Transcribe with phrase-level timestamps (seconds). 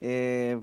[0.00, 0.58] Eh,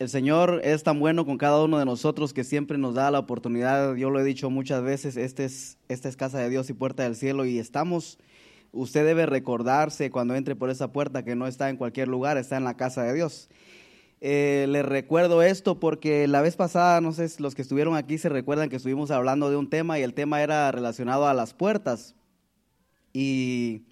[0.00, 3.20] el Señor es tan bueno con cada uno de nosotros que siempre nos da la
[3.20, 6.72] oportunidad, yo lo he dicho muchas veces, este es, esta es casa de Dios y
[6.72, 8.18] puerta del cielo y estamos,
[8.72, 12.56] usted debe recordarse cuando entre por esa puerta que no está en cualquier lugar, está
[12.56, 13.48] en la casa de Dios.
[14.20, 18.18] Eh, le recuerdo esto porque la vez pasada, no sé si los que estuvieron aquí
[18.18, 21.54] se recuerdan que estuvimos hablando de un tema y el tema era relacionado a las
[21.54, 22.16] puertas.
[23.12, 23.84] Y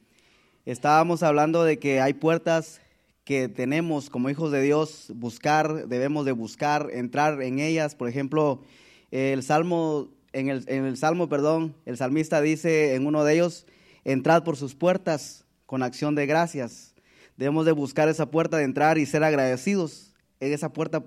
[0.67, 2.81] estábamos hablando de que hay puertas
[3.29, 7.95] que tenemos como hijos de Dios buscar, debemos de buscar, entrar en ellas.
[7.95, 8.63] Por ejemplo,
[9.11, 13.67] el Salmo, en el, en el Salmo, perdón, el salmista dice en uno de ellos,
[14.05, 16.95] entrad por sus puertas con acción de gracias.
[17.37, 20.15] Debemos de buscar esa puerta de entrar y ser agradecidos.
[20.41, 21.05] En esa puerta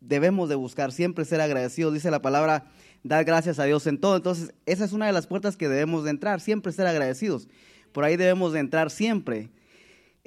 [0.00, 1.92] debemos de buscar siempre ser agradecidos.
[1.92, 2.72] Dice la palabra,
[3.02, 4.16] dar gracias a Dios en todo.
[4.16, 7.46] Entonces, esa es una de las puertas que debemos de entrar, siempre ser agradecidos.
[7.92, 9.50] Por ahí debemos de entrar siempre.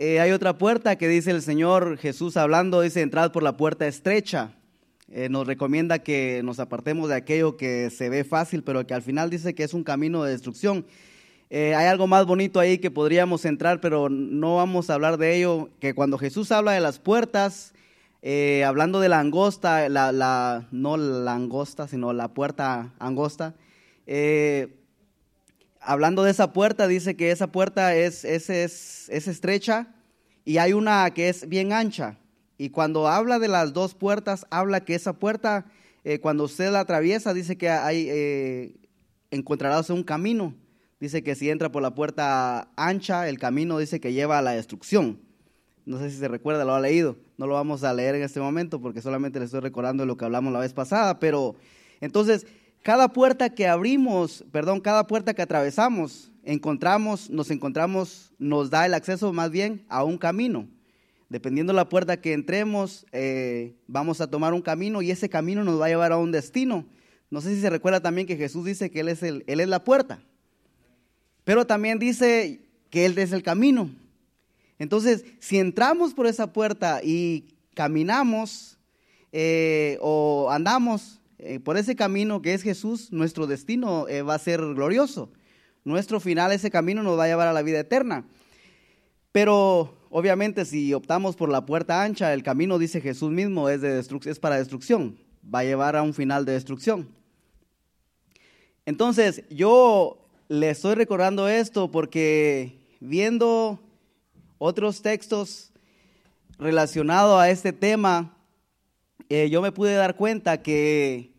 [0.04, 3.86] Eh, hay otra puerta que dice el Señor Jesús hablando, dice, entrad por la puerta
[3.86, 4.52] estrecha.
[5.12, 9.04] Eh, nos recomienda que nos apartemos de aquello que se ve fácil, pero que al
[9.04, 10.88] final dice que es un camino de destrucción.
[11.52, 15.38] Eh, hay algo más bonito ahí que podríamos entrar, pero no vamos a hablar de
[15.38, 17.76] ello, que cuando Jesús habla de las puertas,
[18.66, 23.54] hablando de la angosta, la, la, no la angosta, sino la puerta angosta,
[25.82, 29.88] hablando de esa puerta, dice que esa puerta es, es, es, estrecha
[30.46, 32.18] y hay una que es bien ancha.
[32.58, 35.66] Y cuando habla de las dos puertas, habla que esa puerta,
[36.04, 38.76] eh, cuando usted la atraviesa, dice que hay, eh,
[39.32, 40.54] encontrarás un camino.
[41.00, 44.52] Dice que si entra por la puerta ancha, el camino dice que lleva a la
[44.52, 45.20] destrucción.
[45.86, 47.18] No sé si se recuerda, lo ha leído.
[47.38, 50.26] No lo vamos a leer en este momento porque solamente le estoy recordando lo que
[50.26, 51.20] hablamos la vez pasada.
[51.20, 51.56] Pero
[52.02, 52.46] entonces,
[52.82, 58.94] cada puerta que abrimos, perdón, cada puerta que atravesamos, encontramos, nos encontramos, nos da el
[58.94, 60.68] acceso más bien a un camino.
[61.30, 65.64] Dependiendo de la puerta que entremos, eh, vamos a tomar un camino y ese camino
[65.64, 66.86] nos va a llevar a un destino.
[67.30, 69.70] No sé si se recuerda también que Jesús dice que Él es, el, él es
[69.70, 70.20] la puerta,
[71.44, 73.90] pero también dice que Él es el camino.
[74.80, 77.46] Entonces, si entramos por esa puerta y
[77.76, 78.80] caminamos
[79.32, 84.40] eh, o andamos eh, por ese camino que es Jesús, nuestro destino eh, va a
[84.40, 85.32] ser glorioso.
[85.84, 88.26] Nuestro final, ese camino nos va a llevar a la vida eterna.
[89.32, 94.00] Pero obviamente si optamos por la puerta ancha, el camino, dice Jesús mismo, es, de
[94.00, 95.18] es para destrucción.
[95.44, 97.10] Va a llevar a un final de destrucción.
[98.86, 103.80] Entonces, yo le estoy recordando esto porque viendo
[104.60, 105.72] otros textos
[106.60, 108.38] relacionados a este tema,
[109.30, 111.31] eh, yo me pude dar cuenta que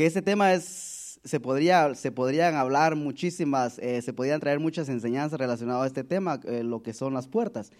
[0.00, 4.88] que este tema es, se, podría, se podrían hablar muchísimas, eh, se podrían traer muchas
[4.88, 7.70] enseñanzas relacionadas a este tema, eh, lo que son las puertas.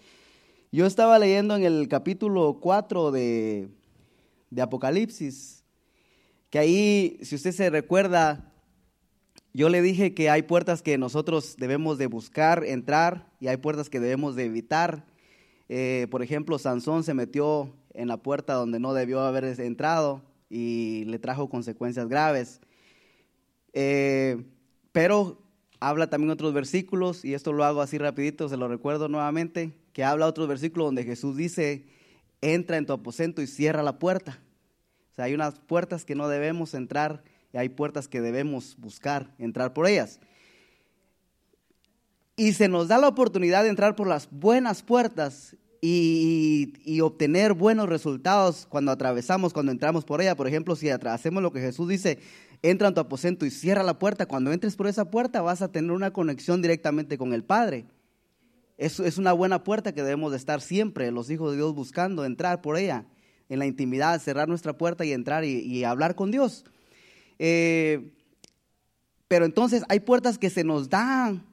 [0.71, 3.69] Yo estaba leyendo en el capítulo 4 de,
[4.51, 5.63] de Apocalipsis,
[6.51, 8.53] que ahí, si usted se recuerda,
[9.51, 13.89] yo le dije que hay puertas que nosotros debemos de buscar entrar y hay puertas
[13.89, 15.07] que debemos de evitar.
[15.69, 21.05] Eh, por ejemplo, Sansón se metió en la puerta donde no debió haber entrado y
[21.05, 22.59] le trajo consecuencias graves.
[23.71, 24.43] Eh,
[24.91, 25.41] pero
[25.79, 30.03] habla también otros versículos, y esto lo hago así rapidito, se lo recuerdo nuevamente, que
[30.03, 31.85] habla otro versículo donde Jesús dice,
[32.41, 34.39] entra en tu aposento y cierra la puerta.
[35.11, 37.23] O sea, hay unas puertas que no debemos entrar
[37.53, 40.19] y hay puertas que debemos buscar entrar por ellas.
[42.35, 47.89] Y se nos da la oportunidad de entrar por las buenas puertas y, obtener buenos
[47.89, 50.35] resultados cuando atravesamos, cuando entramos por ella.
[50.35, 52.19] Por ejemplo, si hacemos lo que Jesús dice,
[52.61, 55.71] entra en tu aposento y cierra la puerta, cuando entres por esa puerta vas a
[55.71, 57.85] tener una conexión directamente con el Padre.
[58.77, 62.25] Es, es una buena puerta que debemos de estar siempre, los hijos de Dios, buscando
[62.25, 63.05] entrar por ella,
[63.49, 66.63] en la intimidad, cerrar nuestra puerta y entrar y, hablar con Dios.
[67.39, 68.13] Eh,
[69.27, 71.43] pero entonces hay puertas que se nos dan,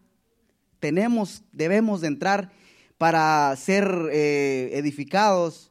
[0.81, 2.53] tenemos, debemos de entrar
[2.99, 5.71] para ser eh, edificados.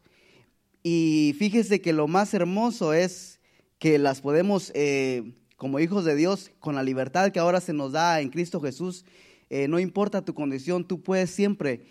[0.82, 3.40] Y fíjese que lo más hermoso es
[3.78, 7.92] que las podemos, eh, como hijos de Dios, con la libertad que ahora se nos
[7.92, 9.06] da en Cristo Jesús,
[9.50, 11.86] eh, no importa tu condición, tú puedes siempre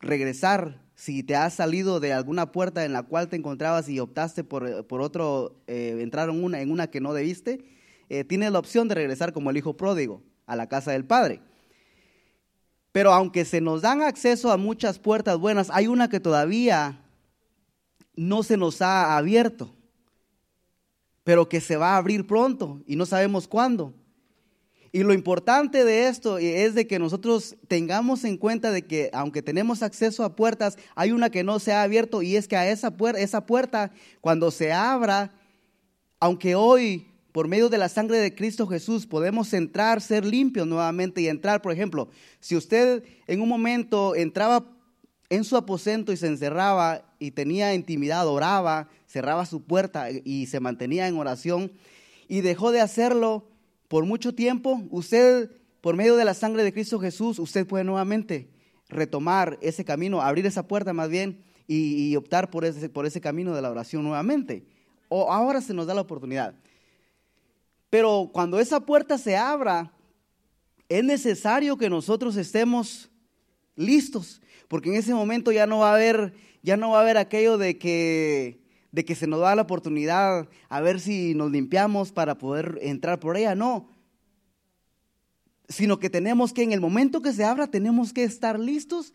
[0.00, 0.84] regresar.
[0.94, 4.86] Si te has salido de alguna puerta en la cual te encontrabas y optaste por,
[4.86, 7.64] por otro, entrar en una, en una que no debiste,
[8.28, 11.40] tienes la opción de regresar como el hijo pródigo a la casa del Padre.
[12.96, 16.98] Pero aunque se nos dan acceso a muchas puertas buenas, hay una que todavía
[18.14, 19.70] no se nos ha abierto,
[21.22, 23.92] pero que se va a abrir pronto y no sabemos cuándo.
[24.92, 29.42] Y lo importante de esto es de que nosotros tengamos en cuenta de que aunque
[29.42, 32.66] tenemos acceso a puertas, hay una que no se ha abierto y es que a
[32.70, 35.34] esa puerta, esa puerta cuando se abra,
[36.18, 37.06] aunque hoy
[37.36, 41.60] por medio de la sangre de Cristo Jesús podemos entrar, ser limpios nuevamente y entrar,
[41.60, 42.08] por ejemplo,
[42.40, 44.64] si usted en un momento entraba
[45.28, 50.60] en su aposento y se encerraba y tenía intimidad, oraba, cerraba su puerta y se
[50.60, 51.72] mantenía en oración
[52.26, 53.50] y dejó de hacerlo
[53.86, 55.50] por mucho tiempo, usted,
[55.82, 58.48] por medio de la sangre de Cristo Jesús, usted puede nuevamente
[58.88, 63.54] retomar ese camino, abrir esa puerta más bien y, optar por ese, por ese camino
[63.54, 64.64] de la oración nuevamente.
[65.10, 66.54] O ahora se nos da la oportunidad.
[67.90, 69.92] Pero cuando esa puerta se abra,
[70.88, 73.10] es necesario que nosotros estemos
[73.76, 77.18] listos, porque en ese momento ya no va a haber, ya no va a haber
[77.18, 78.60] aquello de que,
[78.92, 83.20] de que se nos da la oportunidad a ver si nos limpiamos para poder entrar
[83.20, 83.88] por ella, no.
[85.68, 89.12] Sino que tenemos que en el momento que se abra tenemos que estar listos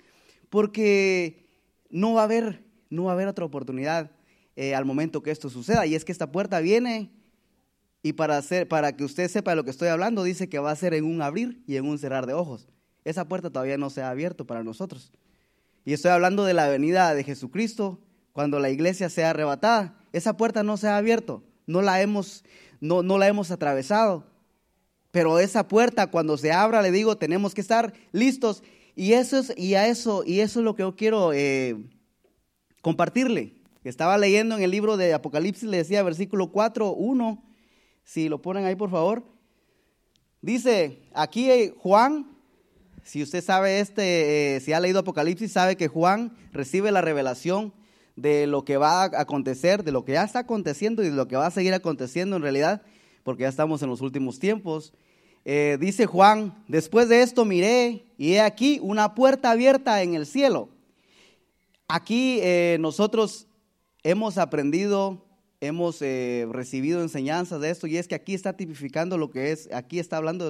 [0.50, 1.48] porque
[1.90, 4.12] no va a haber, no va a haber otra oportunidad
[4.56, 5.86] eh, al momento que esto suceda.
[5.86, 7.10] Y es que esta puerta viene
[8.04, 10.72] y para, hacer, para que usted sepa de lo que estoy hablando, dice que va
[10.72, 12.68] a ser en un abrir y en un cerrar de ojos.
[13.06, 15.12] Esa puerta todavía no se ha abierto para nosotros.
[15.86, 18.00] Y estoy hablando de la venida de Jesucristo
[18.34, 19.96] cuando la iglesia sea arrebatada.
[20.14, 22.44] Esa puerta no se ha abierto, no la hemos,
[22.80, 24.26] no, no la hemos atravesado.
[25.12, 28.64] Pero esa puerta cuando se abra, le digo, tenemos que estar listos.
[28.96, 31.78] Y eso es, y a eso, y eso es lo que yo quiero eh,
[32.82, 33.56] compartirle.
[33.84, 37.51] Estaba leyendo en el libro de Apocalipsis, le decía versículo 4, 1
[38.04, 39.24] si lo ponen ahí, por favor.
[40.42, 42.36] Dice, aquí eh, Juan,
[43.04, 47.74] si usted sabe este, eh, si ha leído Apocalipsis, sabe que Juan recibe la revelación
[48.16, 51.28] de lo que va a acontecer, de lo que ya está aconteciendo y de lo
[51.28, 52.82] que va a seguir aconteciendo en realidad,
[53.24, 54.94] porque ya estamos en los últimos tiempos.
[55.46, 60.26] Eh, dice Juan, después de esto miré y he aquí una puerta abierta en el
[60.26, 60.70] cielo.
[61.88, 62.42] Aquí
[62.80, 63.48] nosotros
[64.02, 65.26] hemos aprendido
[65.62, 69.70] hemos eh, recibido enseñanzas de esto y es que aquí está tipificando lo que es,
[69.72, 70.48] aquí está hablando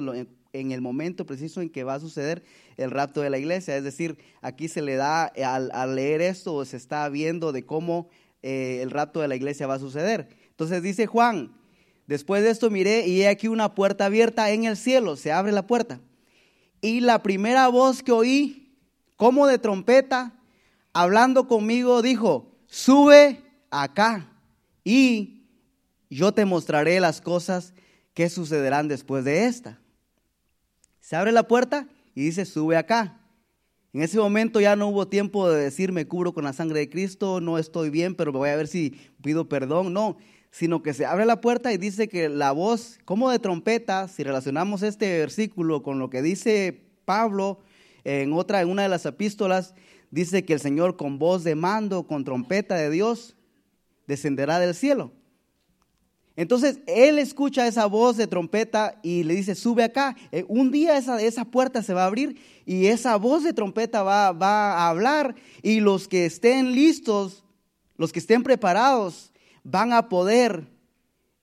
[0.52, 2.42] en, el momento preciso en que va a suceder
[2.78, 3.76] el rapto de la iglesia.
[3.76, 8.08] Es decir, aquí se le da, al, leer esto, se está viendo de cómo
[8.42, 10.28] eh, el rapto de la iglesia va a suceder.
[10.48, 11.52] Entonces dice Juan,
[12.06, 15.52] después de esto miré y he aquí una puerta abierta en el cielo, se abre
[15.52, 16.00] la puerta.
[16.80, 18.74] Y la primera voz que oí,
[19.16, 20.32] como de trompeta,
[20.94, 24.31] hablando conmigo, dijo, sube acá
[24.84, 25.46] y
[26.10, 27.74] yo te mostraré las cosas
[28.14, 29.78] que sucederán después de esta.
[31.00, 33.18] Se abre la puerta y dice, sube acá.
[33.92, 36.90] En ese momento ya no hubo tiempo de decir, me cubro con la sangre de
[36.90, 39.92] Cristo, no estoy bien, pero voy a ver si pido perdón.
[39.92, 40.16] No,
[40.50, 44.22] sino que se abre la puerta y dice que la voz, como de trompeta, si
[44.22, 47.60] relacionamos este versículo con lo que dice Pablo
[48.04, 49.74] en otra, en una de las epístolas,
[50.10, 53.36] dice que el Señor con voz de mando, con trompeta de Dios,
[54.06, 55.12] descenderá del cielo.
[56.34, 60.16] Entonces él escucha esa voz de trompeta y le dice, sube acá.
[60.30, 64.02] Eh, un día esa, esa puerta se va a abrir y esa voz de trompeta
[64.02, 67.44] va, va a hablar y los que estén listos,
[67.96, 69.30] los que estén preparados,
[69.62, 70.66] van a poder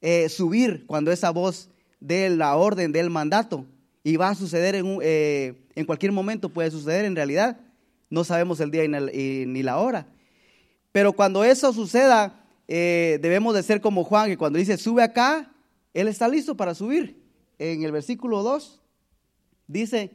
[0.02, 1.70] eh, subir cuando esa voz
[2.00, 3.66] dé la orden, del mandato.
[4.04, 7.60] Y va a suceder en, eh, en cualquier momento, puede suceder en realidad.
[8.10, 10.08] No sabemos el día ni la hora.
[10.92, 12.40] Pero cuando eso suceda,
[12.72, 15.52] eh, debemos de ser como Juan, que cuando dice sube acá,
[15.92, 17.20] él está listo para subir.
[17.58, 18.80] En el versículo 2
[19.66, 20.12] dice,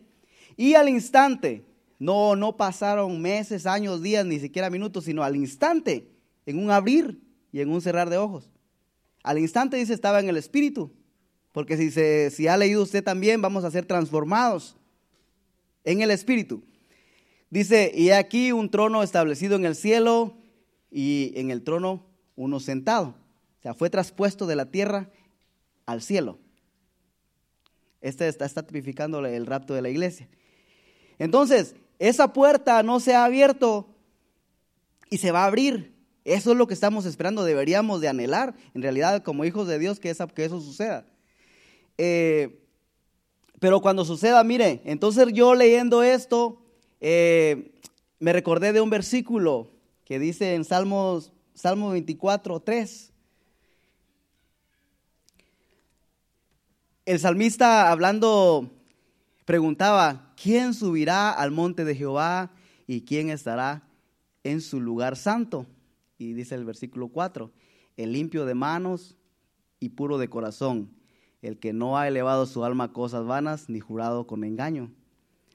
[0.56, 1.64] y al instante,
[1.98, 6.08] no, no pasaron meses, años, días, ni siquiera minutos, sino al instante,
[6.46, 7.20] en un abrir
[7.50, 8.52] y en un cerrar de ojos.
[9.24, 10.92] Al instante dice estaba en el espíritu,
[11.50, 14.76] porque si, se, si ha leído usted también, vamos a ser transformados
[15.82, 16.62] en el espíritu.
[17.50, 20.36] Dice, y aquí un trono establecido en el cielo
[20.92, 23.14] y en el trono uno sentado.
[23.58, 25.10] O sea, fue traspuesto de la tierra
[25.86, 26.38] al cielo.
[28.00, 30.28] Este está, tipificando el rapto de la iglesia.
[31.18, 33.88] Entonces, esa puerta no se ha abierto
[35.10, 35.94] y se va a abrir.
[36.24, 40.00] Eso es lo que estamos esperando, deberíamos de anhelar, en realidad, como hijos de Dios,
[40.00, 41.06] que, esa, que eso suceda.
[41.98, 42.62] Eh,
[43.60, 46.62] pero cuando suceda, mire, entonces yo leyendo esto,
[47.00, 47.72] eh,
[48.18, 49.70] me recordé de un versículo
[50.04, 53.12] que dice en Salmos Salmo 24, 3.
[57.06, 58.70] El salmista hablando
[59.44, 62.50] preguntaba, ¿quién subirá al monte de Jehová
[62.88, 63.86] y quién estará
[64.42, 65.66] en su lugar santo?
[66.18, 67.52] Y dice el versículo 4,
[67.96, 69.16] el limpio de manos
[69.78, 70.90] y puro de corazón,
[71.40, 74.90] el que no ha elevado su alma a cosas vanas ni jurado con engaño.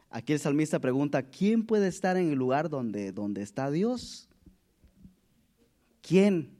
[0.09, 4.28] Aquí el salmista pregunta, ¿quién puede estar en el lugar donde, donde está Dios?
[6.01, 6.57] ¿Quién?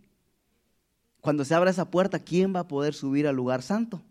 [1.21, 4.01] Cuando se abra esa puerta, ¿quién va a poder subir al lugar santo?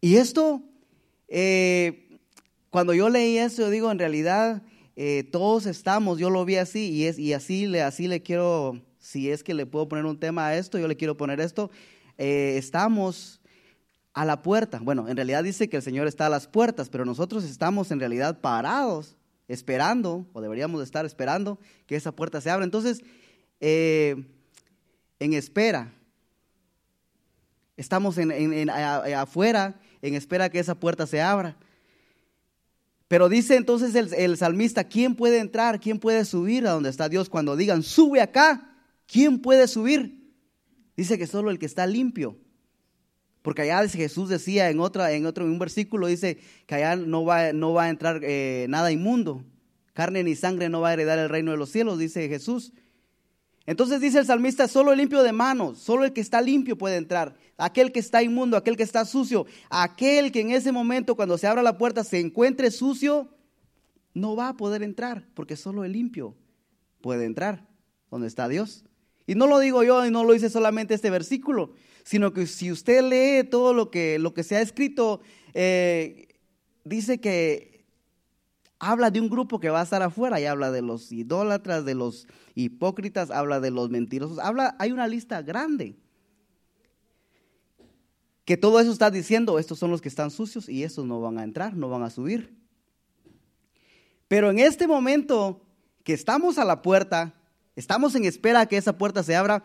[0.00, 0.62] Y esto,
[1.28, 2.18] eh,
[2.70, 4.62] cuando yo leí eso, yo digo, en realidad
[4.96, 9.42] eh, todos estamos, yo lo vi así y, así, le, así le quiero, si es
[9.42, 11.70] que le puedo poner un tema a esto, yo le quiero poner esto,
[12.18, 13.40] eh, estamos
[14.12, 14.80] a la puerta.
[14.82, 18.00] Bueno, en realidad dice que el Señor está a las puertas, pero nosotros estamos en
[18.00, 19.16] realidad parados,
[19.48, 22.64] esperando, o deberíamos estar esperando que esa puerta se abra.
[22.64, 23.02] Entonces,
[23.60, 24.26] en
[25.18, 25.92] espera,
[27.76, 31.56] estamos en, afuera en espera que esa puerta se abra.
[33.08, 35.80] Pero dice entonces el, salmista, ¿quién puede entrar?
[35.80, 37.28] ¿Quién puede subir a donde está Dios?
[37.28, 38.76] Cuando digan, sube acá,
[39.06, 40.34] ¿quién puede subir?
[40.96, 42.36] Dice que solo el que está limpio.
[43.46, 47.52] Porque allá Jesús decía en, otra, en otro un versículo, dice que allá no va,
[47.52, 49.44] no va a entrar eh, nada inmundo.
[49.92, 52.72] Carne ni sangre no va a heredar el reino de los cielos, dice Jesús.
[53.64, 56.96] Entonces dice el salmista, solo el limpio de manos, solo el que está limpio puede
[56.96, 57.36] entrar.
[57.56, 61.46] Aquel que está inmundo, aquel que está sucio, aquel que en ese momento cuando se
[61.46, 63.28] abra la puerta se encuentre sucio,
[64.12, 66.34] no va a poder entrar, porque solo el limpio
[67.00, 67.64] puede entrar
[68.10, 68.84] donde está Dios.
[69.24, 71.74] Y no lo digo yo y no lo dice solamente este versículo,
[72.06, 75.20] sino que si usted lee todo lo que, lo que se ha escrito,
[75.54, 76.28] eh,
[76.84, 77.84] dice que
[78.78, 81.96] habla de un grupo que va a estar afuera y habla de los idólatras, de
[81.96, 85.96] los hipócritas, habla de los mentirosos, habla, hay una lista grande.
[88.44, 91.38] Que todo eso está diciendo, estos son los que están sucios y estos no van
[91.38, 92.56] a entrar, no van a subir.
[94.28, 95.60] Pero en este momento
[96.04, 97.34] que estamos a la puerta,
[97.74, 99.64] estamos en espera que esa puerta se abra,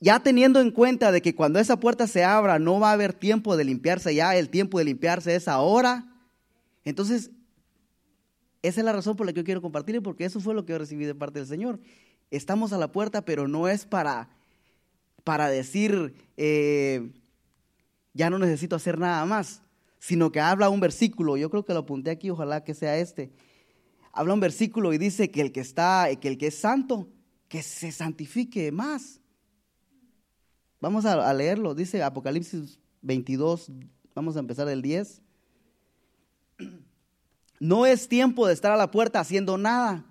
[0.00, 3.12] ya teniendo en cuenta de que cuando esa puerta se abra no va a haber
[3.12, 6.06] tiempo de limpiarse ya, el tiempo de limpiarse es ahora.
[6.84, 7.30] Entonces
[8.66, 10.72] esa es la razón por la que yo quiero compartir, porque eso fue lo que
[10.72, 11.78] yo recibí de parte del Señor.
[12.32, 14.28] Estamos a la puerta, pero no es para,
[15.22, 17.12] para decir, eh,
[18.12, 19.62] ya no necesito hacer nada más,
[20.00, 23.30] sino que habla un versículo, yo creo que lo apunté aquí, ojalá que sea este.
[24.12, 27.08] Habla un versículo y dice que el que está, que el que es santo,
[27.48, 29.20] que se santifique más.
[30.86, 33.72] Vamos a, leerlo, dice Apocalipsis 22,
[34.14, 35.20] vamos a empezar del 10.
[37.58, 40.04] No es tiempo de estar a la puerta haciendo nada,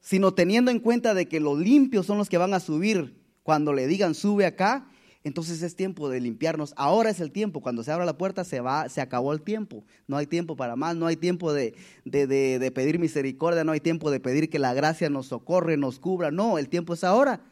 [0.00, 3.20] sino teniendo en cuenta de que los limpios son los que van a subir.
[3.42, 4.88] Cuando le digan sube acá,
[5.24, 6.72] entonces es tiempo de limpiarnos.
[6.78, 7.60] Ahora es el tiempo.
[7.60, 9.84] Cuando se abra la puerta se va, se acabó el tiempo.
[10.06, 11.74] No hay tiempo para más, no hay tiempo de,
[12.06, 16.30] de pedir misericordia, no hay tiempo de pedir que la gracia nos socorre, nos cubra.
[16.30, 17.42] No, el tiempo es ahora.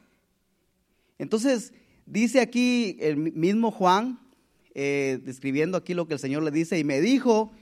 [1.19, 1.75] Entonces,
[2.07, 4.19] dice aquí el mismo Juan,
[4.75, 7.53] eh, describiendo aquí lo que el Señor le dice, y me dijo,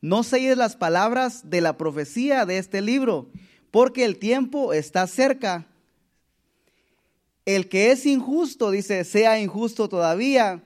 [0.00, 3.28] no selles las palabras de la profecía de este libro,
[3.70, 5.66] porque el tiempo está cerca.
[7.44, 10.62] El que es injusto, dice, sea injusto todavía.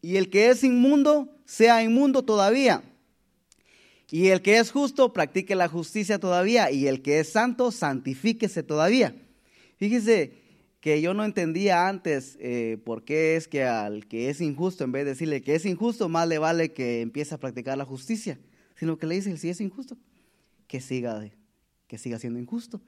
[0.00, 2.82] Y el que es inmundo, sea inmundo todavía.
[4.10, 6.70] Y el que es justo, practique la justicia todavía.
[6.70, 9.14] Y el que es santo, santifíquese todavía.
[9.76, 10.32] Fíjese,
[10.88, 14.92] que yo no entendía antes eh, por qué es que al que es injusto, en
[14.92, 18.38] vez de decirle que es injusto, más le vale que empiece a practicar la justicia,
[18.74, 19.98] sino que le dice, si es injusto,
[20.66, 21.28] que siga,
[21.86, 22.80] que siga siendo injusto.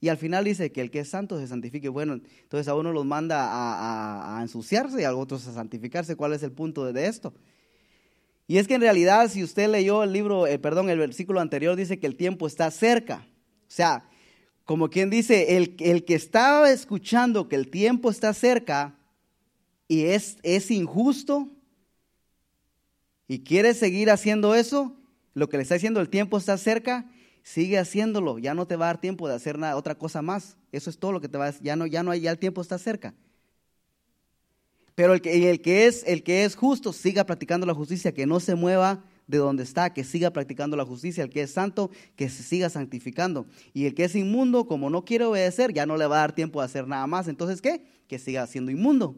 [0.00, 1.88] Y al final dice que el que es santo se santifique.
[1.88, 3.48] Bueno, entonces a uno los manda
[4.38, 6.14] a, ensuciarse y a otros a santificarse.
[6.14, 7.34] ¿Cuál es el punto de esto?
[8.46, 11.74] Y es que en realidad, si usted leyó el libro, eh, perdón, el versículo anterior
[11.74, 13.26] dice que el tiempo está cerca.
[13.62, 14.08] O sea,
[14.66, 18.98] como quien dice, el, el, que estaba escuchando que el tiempo está cerca
[19.86, 21.48] y es, es injusto
[23.28, 24.96] y quiere seguir haciendo eso,
[25.34, 27.08] lo que le está diciendo el tiempo está cerca,
[27.44, 30.56] sigue haciéndolo, ya no te va a dar tiempo de hacer nada, otra cosa más.
[30.72, 32.38] Eso es todo lo que te va a ya no ya no hay ya el
[32.38, 33.14] tiempo está cerca.
[34.96, 38.26] Pero el que, el que es el que es justo siga practicando la justicia, que
[38.26, 41.90] no se mueva de donde está, que siga practicando la justicia, el que es santo,
[42.14, 43.46] que se siga santificando.
[43.72, 46.34] Y el que es inmundo, como no quiere obedecer, ya no le va a dar
[46.34, 47.28] tiempo de hacer nada más.
[47.28, 47.82] Entonces, ¿qué?
[48.08, 49.16] Que siga siendo inmundo.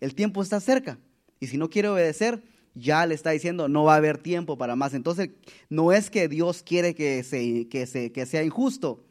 [0.00, 0.98] El tiempo está cerca.
[1.40, 2.42] Y si no quiere obedecer,
[2.74, 4.94] ya le está diciendo, no va a haber tiempo para más.
[4.94, 5.30] Entonces,
[5.68, 9.04] no es que Dios quiere que, se, que, se, que sea injusto,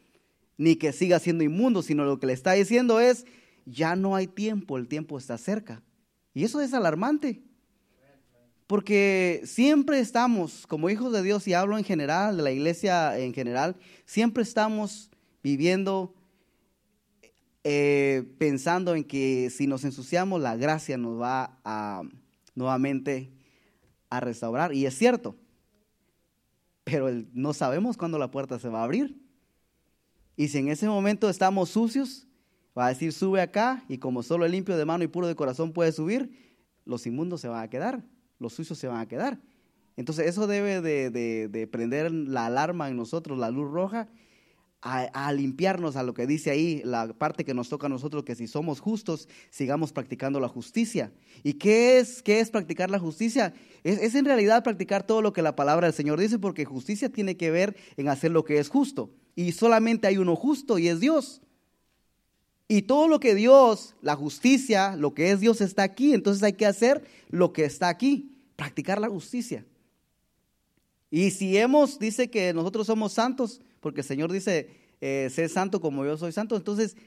[0.58, 3.26] ni que siga siendo inmundo, sino lo que le está diciendo es,
[3.66, 5.82] ya no hay tiempo, el tiempo está cerca.
[6.34, 7.42] Y eso es alarmante.
[8.68, 13.34] Porque siempre estamos, como hijos de Dios, y hablo en general, de la iglesia en
[13.34, 15.10] general, siempre estamos
[15.42, 16.14] viviendo
[17.64, 22.04] eh, pensando en que si nos ensuciamos, la gracia nos va a
[22.56, 23.32] nuevamente
[24.10, 24.74] a restaurar.
[24.74, 25.36] Y es cierto,
[26.84, 29.22] pero no sabemos cuándo la puerta se va a abrir.
[30.36, 32.28] Y si en ese momento estamos sucios,
[32.78, 35.36] va a decir, sube acá, y como solo el limpio de mano y puro de
[35.36, 38.04] corazón puede subir, los inmundos se van a quedar,
[38.40, 39.40] los sucios se van a quedar.
[39.96, 44.08] Entonces eso debe de prender la alarma en nosotros, la luz roja,
[44.82, 48.36] a, limpiarnos a lo que dice ahí, la parte que nos toca a nosotros, que
[48.36, 51.12] si somos justos, sigamos practicando la justicia.
[51.44, 53.54] ¿Y qué es, qué es practicar la justicia?
[53.84, 57.10] Es, es en realidad practicar todo lo que la palabra del Señor dice, porque justicia
[57.10, 59.12] tiene que ver en hacer lo que es justo.
[59.36, 61.42] Y solamente hay uno justo y es Dios.
[62.68, 66.54] Y todo lo que Dios, la justicia, lo que es Dios está aquí, entonces hay
[66.54, 69.66] que hacer lo que está aquí, practicar la justicia.
[71.10, 74.70] Y si hemos, dice que nosotros somos santos, porque el Señor dice,
[75.00, 76.58] eh, sé santo como yo soy santo.
[76.58, 76.98] Entonces,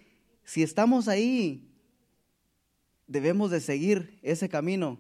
[0.45, 1.69] si estamos ahí,
[3.07, 4.99] debemos de seguir ese camino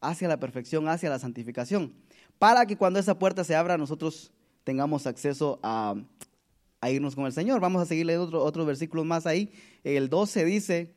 [0.00, 1.94] hacia la perfección, hacia la santificación,
[2.38, 4.32] para que cuando esa puerta se abra nosotros
[4.64, 5.94] tengamos acceso a,
[6.90, 7.60] irnos con el Señor.
[7.60, 9.50] Vamos a seguirle otro, otros versículos más ahí.
[9.82, 10.94] El 12 dice,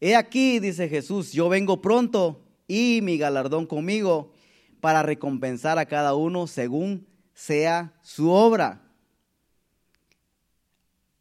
[0.00, 4.32] He aquí, dice Jesús, yo vengo pronto y mi galardón conmigo
[4.80, 8.80] para recompensar a cada uno según sea su obra.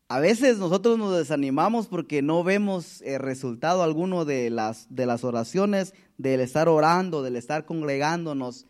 [0.08, 5.24] A veces nosotros nos desanimamos porque no vemos el resultado alguno de las, de las
[5.24, 8.66] oraciones, del estar orando, del estar congregándonos.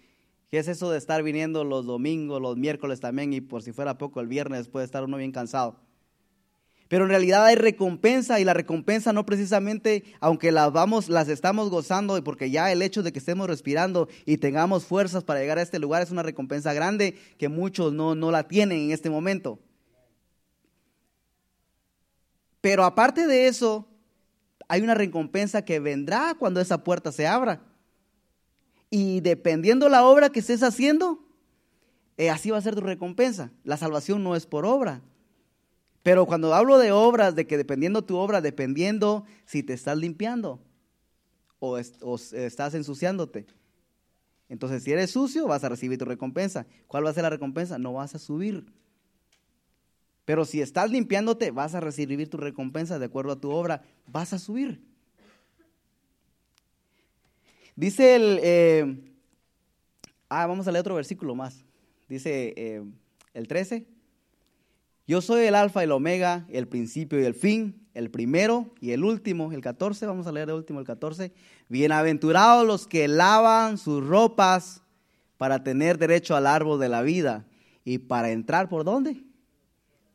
[0.50, 3.98] ¿Qué es eso de estar viniendo los domingos, los miércoles también y por si fuera
[3.98, 5.80] poco el viernes puede estar uno bien cansado?
[6.88, 11.70] Pero en realidad hay recompensa y la recompensa no precisamente, aunque las vamos, las estamos
[11.70, 15.62] gozando, porque ya el hecho de que estemos respirando y tengamos fuerzas para llegar a
[15.62, 19.60] este lugar es una recompensa grande que muchos no, no la tienen en este momento.
[22.60, 23.88] Pero aparte de eso,
[24.68, 27.62] hay una recompensa que vendrá cuando esa puerta se abra.
[28.90, 31.24] Y dependiendo la obra que estés haciendo,
[32.18, 33.52] eh, así va a ser tu recompensa.
[33.64, 35.02] La salvación no es por obra,
[36.04, 40.60] pero cuando hablo de obras, de que dependiendo tu obra, dependiendo si te estás limpiando
[41.60, 43.46] o, estás ensuciándote.
[44.48, 46.66] Entonces, si eres sucio, vas a recibir tu recompensa.
[46.88, 47.78] ¿Cuál va a ser la recompensa?
[47.78, 48.66] No vas a subir.
[50.26, 54.34] Pero si estás limpiándote, vas a recibir tu recompensa de acuerdo a tu obra, vas
[54.34, 54.82] a subir.
[57.80, 58.40] Dice el...
[58.44, 59.16] Eh,
[60.28, 61.64] ah, vamos a leer otro versículo más.
[62.10, 62.84] Dice eh,
[63.34, 63.88] el 13.
[65.08, 68.92] Yo soy el alfa y el omega, el principio y el fin, el primero y
[68.92, 71.32] el último, el 14, vamos a leer el último, el 14.
[71.70, 74.84] Bienaventurados los que lavan sus ropas
[75.38, 77.46] para tener derecho al árbol de la vida
[77.86, 79.24] y para entrar por dónde?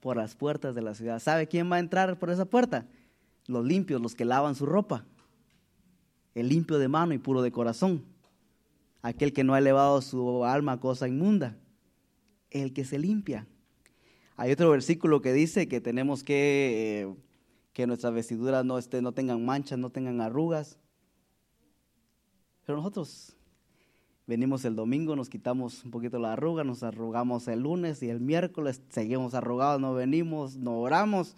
[0.00, 1.18] Por las puertas de la ciudad.
[1.18, 2.86] ¿Sabe quién va a entrar por esa puerta?
[3.46, 5.06] Los limpios, los que lavan su ropa.
[6.34, 8.04] El limpio de mano y puro de corazón.
[9.02, 11.56] Aquel que no ha elevado su alma a cosa inmunda.
[12.50, 13.46] El que se limpia.
[14.36, 17.14] Hay otro versículo que dice que tenemos que, eh,
[17.72, 20.78] que nuestras vestiduras no, no tengan manchas, no tengan arrugas.
[22.66, 23.36] Pero nosotros
[24.26, 28.20] venimos el domingo, nos quitamos un poquito la arruga, nos arrugamos el lunes y el
[28.20, 31.36] miércoles seguimos arrugados, no venimos, no oramos.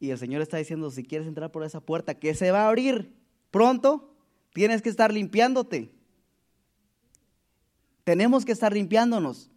[0.00, 2.68] Y el Señor está diciendo, si quieres entrar por esa puerta que se va a
[2.68, 3.12] abrir
[3.50, 4.14] pronto,
[4.52, 5.92] tienes que estar limpiándote.
[8.04, 9.50] Tenemos que estar limpiándonos.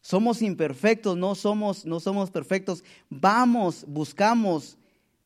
[0.00, 2.84] Somos imperfectos, no somos, no somos perfectos.
[3.08, 4.76] Vamos, buscamos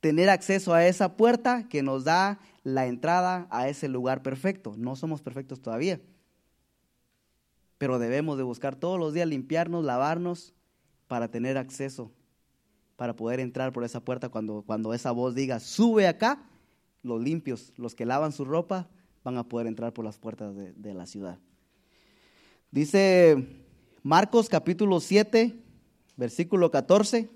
[0.00, 4.74] tener acceso a esa puerta que nos da la entrada a ese lugar perfecto.
[4.76, 6.00] No somos perfectos todavía.
[7.78, 10.54] Pero debemos de buscar todos los días limpiarnos, lavarnos
[11.06, 12.12] para tener acceso,
[12.96, 16.47] para poder entrar por esa puerta cuando, cuando esa voz diga, sube acá,
[17.08, 18.88] los limpios, los que lavan su ropa,
[19.24, 21.38] van a poder entrar por las puertas de, la ciudad.
[22.70, 23.46] Dice
[24.02, 25.54] Marcos capítulo 7,
[26.16, 27.28] versículo 14.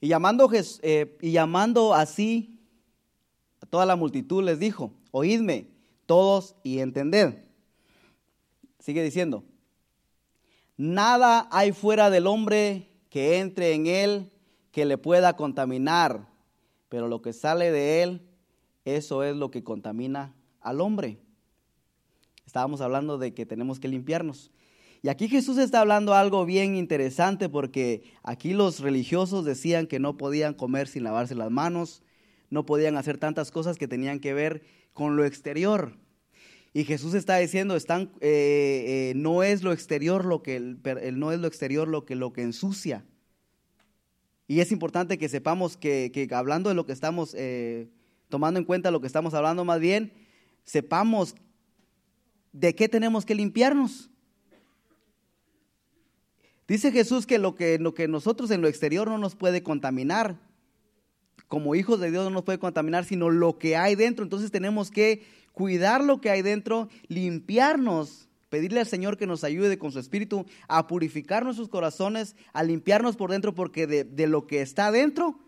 [0.00, 2.60] Y llamando, eh, y llamando así
[3.60, 5.68] a toda la multitud les dijo, oídme
[6.06, 7.44] todos y entended.
[8.78, 9.44] Sigue diciendo,
[10.76, 14.30] nada hay fuera del hombre que entre en él
[14.70, 16.28] que le pueda contaminar,
[16.88, 18.22] pero lo que sale de él,
[18.84, 21.18] eso es lo que contamina al hombre.
[22.46, 24.50] Estábamos hablando de que tenemos que limpiarnos.
[25.02, 30.16] Y aquí Jesús está hablando algo bien interesante porque aquí los religiosos decían que no
[30.16, 32.02] podían comer sin lavarse las manos,
[32.50, 34.62] no podían hacer tantas cosas que tenían que ver
[34.94, 35.96] con lo exterior.
[36.72, 41.32] Y Jesús está diciendo, están, eh, eh, no es lo exterior lo que el, no
[41.32, 43.04] es lo exterior lo que lo que ensucia.
[44.46, 47.88] Y es importante que sepamos que, que hablando de lo que estamos eh,
[48.28, 50.12] tomando en cuenta lo que estamos hablando, más bien
[50.64, 51.34] sepamos
[52.52, 54.10] de qué tenemos que limpiarnos.
[56.66, 60.38] Dice Jesús que lo que, lo que nosotros en lo exterior no nos puede contaminar,
[61.48, 64.22] como hijos de Dios no nos puede contaminar, sino lo que hay dentro.
[64.22, 69.78] Entonces tenemos que cuidar lo que hay dentro, limpiarnos, pedirle al Señor que nos ayude
[69.78, 74.46] con su espíritu a purificar nuestros corazones, a limpiarnos por dentro, porque de, de lo
[74.46, 75.40] que está dentro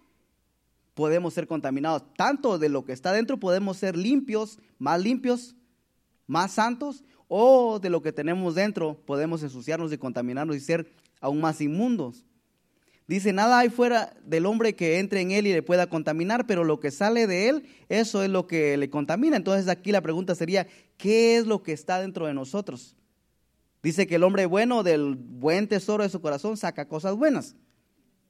[0.94, 2.02] podemos ser contaminados.
[2.16, 5.54] Tanto de lo que está dentro podemos ser limpios, más limpios,
[6.26, 11.40] más santos, o de lo que tenemos dentro podemos ensuciarnos y contaminarnos y ser aún
[11.40, 12.24] más inmundos.
[13.11, 16.62] Dice, nada hay fuera del hombre que entre en él y le pueda contaminar, pero
[16.62, 19.37] lo que sale de él, eso es lo que le contamina.
[19.37, 22.94] Entonces aquí la pregunta sería, ¿qué es lo que está dentro de nosotros?
[23.83, 27.57] Dice que el hombre bueno del buen tesoro de su corazón saca cosas buenas.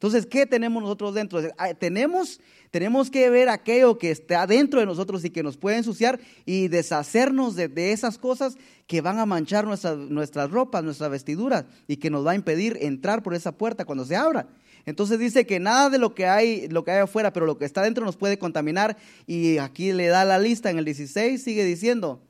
[0.01, 1.43] Entonces, ¿qué tenemos nosotros dentro?
[1.59, 2.41] Ah, tenemos,
[2.71, 6.69] tenemos que ver aquello que está dentro de nosotros y que nos puede ensuciar y
[6.69, 12.27] deshacernos de, esas cosas que van a manchar nuestras ropas, nuestras vestiduras y que nos
[12.27, 14.49] va a impedir entrar por esa puerta cuando se abra.
[14.87, 17.65] Entonces dice que nada de lo que hay, lo que hay afuera, pero lo que
[17.65, 18.97] está dentro nos puede contaminar.
[19.27, 22.21] Y aquí le da la lista en el 16, sigue diciendo,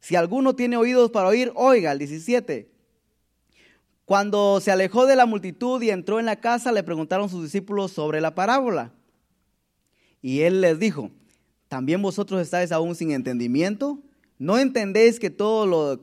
[0.00, 2.70] si alguno tiene oídos para oír, oiga, el 17.
[4.04, 7.90] Cuando se alejó de la multitud y entró en la casa, le preguntaron sus discípulos
[7.90, 8.92] sobre la parábola.
[10.22, 11.10] Y él les dijo,
[11.68, 13.98] ¿también vosotros estáis aún sin entendimiento?
[14.38, 16.00] ¿No entendéis que todo lo,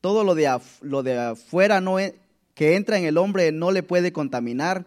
[0.00, 2.16] todo lo, de, lo de afuera no, e,
[2.58, 4.84] que entra en el hombre no le puede contaminar?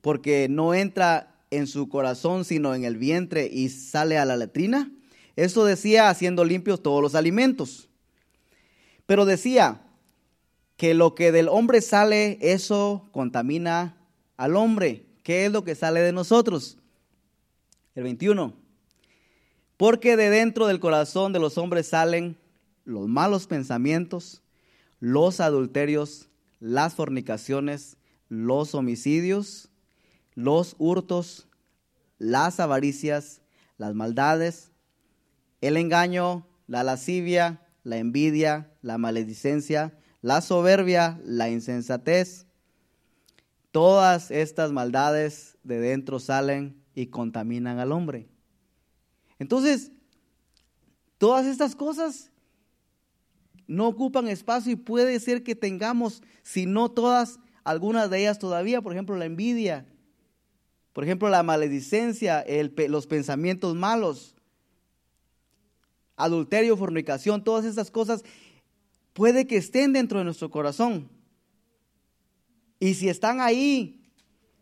[0.00, 4.90] Porque no entra en su corazón, sino en el vientre y sale a la letrina.
[5.36, 7.88] Eso decía haciendo limpios todos los alimentos.
[9.06, 9.82] Pero decía,
[10.76, 13.96] que lo que del hombre sale, eso contamina
[14.36, 15.06] al hombre.
[15.22, 16.78] ¿Qué es lo que sale de nosotros?
[17.94, 18.52] El 21.
[19.76, 22.36] Porque de dentro del corazón de los hombres salen
[22.84, 24.42] los malos pensamientos,
[24.98, 26.30] los adulterios,
[26.64, 27.98] las fornicaciones,
[28.30, 29.68] los homicidios,
[30.32, 31.46] los hurtos,
[32.16, 33.42] las avaricias,
[33.76, 34.70] las maldades,
[35.60, 42.46] el engaño, la lascivia, la envidia, la maledicencia, la soberbia, la insensatez.
[43.70, 48.26] Todas estas maldades de dentro salen y contaminan al hombre.
[49.38, 49.92] Entonces,
[51.18, 52.30] todas estas cosas
[53.66, 58.82] no ocupan espacio y puede ser que tengamos, si no todas, algunas de ellas todavía,
[58.82, 59.86] por ejemplo, la envidia,
[60.92, 62.44] por ejemplo, la maledicencia,
[62.88, 64.34] los pensamientos malos,
[66.16, 68.24] adulterio, fornicación, todas estas cosas
[69.12, 71.08] puede que estén dentro de nuestro corazón.
[72.78, 74.04] Y si están ahí,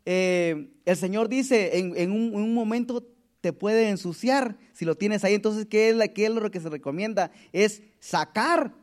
[0.05, 3.07] eh, el Señor dice, en, un, momento
[3.41, 5.35] te puede ensuciar si lo tienes ahí.
[5.35, 7.33] Entonces, ¿qué es, ¿qué es lo que se recomienda?
[7.53, 8.75] Es sacar,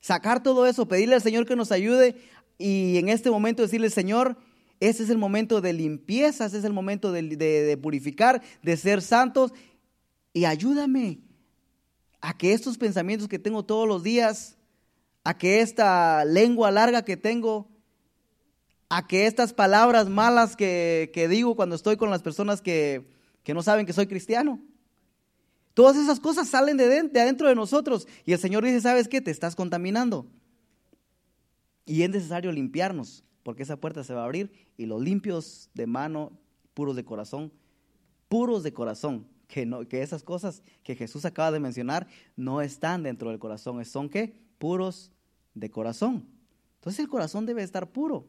[0.00, 2.16] sacar todo eso, pedirle al Señor que nos ayude
[2.58, 4.36] y en este momento decirle, Señor,
[4.80, 9.52] ese es el momento de limpieza, ese es el momento de purificar, de ser santos
[10.32, 11.20] y ayúdame
[12.20, 14.56] a que estos pensamientos que tengo todos los días,
[15.24, 17.68] a que esta lengua larga que tengo,
[18.88, 23.06] a que estas palabras malas que, digo cuando estoy con las personas que,
[23.46, 24.60] no saben que soy cristiano.
[25.78, 28.08] Todas esas cosas salen de, de adentro de nosotros.
[28.26, 29.20] Y el Señor dice, ¿sabes qué?
[29.20, 30.26] Te estás contaminando.
[31.86, 35.86] Y es necesario limpiarnos, porque esa puerta se va a abrir y los limpios de
[35.86, 36.32] mano,
[36.74, 37.52] puros de corazón,
[38.28, 43.04] puros de corazón, que, no, que esas cosas que Jesús acaba de mencionar no están
[43.04, 44.34] dentro del corazón, son qué?
[44.58, 45.12] Puros
[45.54, 46.26] de corazón.
[46.80, 48.26] Entonces el corazón debe estar puro.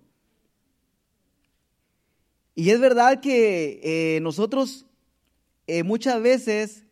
[2.53, 4.85] Y es verdad que eh, nosotros
[5.65, 6.85] eh, muchas veces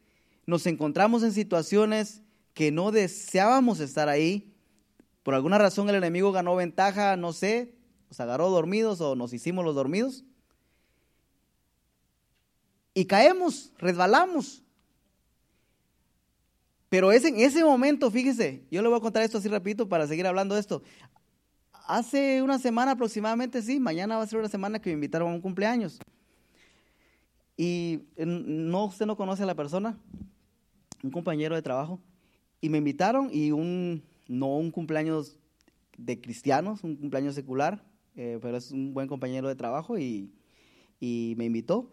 [0.48, 4.52] nos encontramos en situaciones que no deseábamos estar ahí.
[5.22, 7.76] Por alguna razón el enemigo ganó ventaja, no sé,
[8.10, 10.24] nos agarró dormidos o nos hicimos los dormidos.
[12.94, 14.64] Y caemos, resbalamos.
[16.90, 20.08] Pero es en ese momento, fíjese, yo le voy a contar esto así rapidito para
[20.08, 20.82] seguir hablando de esto.
[21.88, 25.36] Hace una semana aproximadamente, sí, mañana va a ser una semana que me invitaron a
[25.36, 26.00] un cumpleaños.
[27.58, 29.98] Y no, usted no conoce a la persona,
[31.04, 32.00] un compañero de trabajo,
[32.62, 35.38] y me invitaron y un, no un cumpleaños
[35.98, 37.84] de cristianos, un cumpleaños secular,
[38.16, 40.32] eh, pero es un buen compañero de trabajo y,
[41.00, 41.90] y me invitó.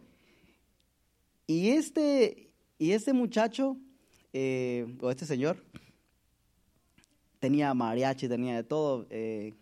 [1.47, 3.77] Y este, y este muchacho
[4.37, 5.63] eh, o este señor,
[7.39, 9.07] tenía mariachi, tenía de todo.
[9.11, 9.55] Eh,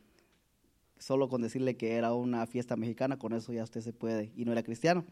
[0.98, 4.44] solo con decirle que era una fiesta mexicana, con eso ya usted se puede, y
[4.44, 5.04] no era cristiano.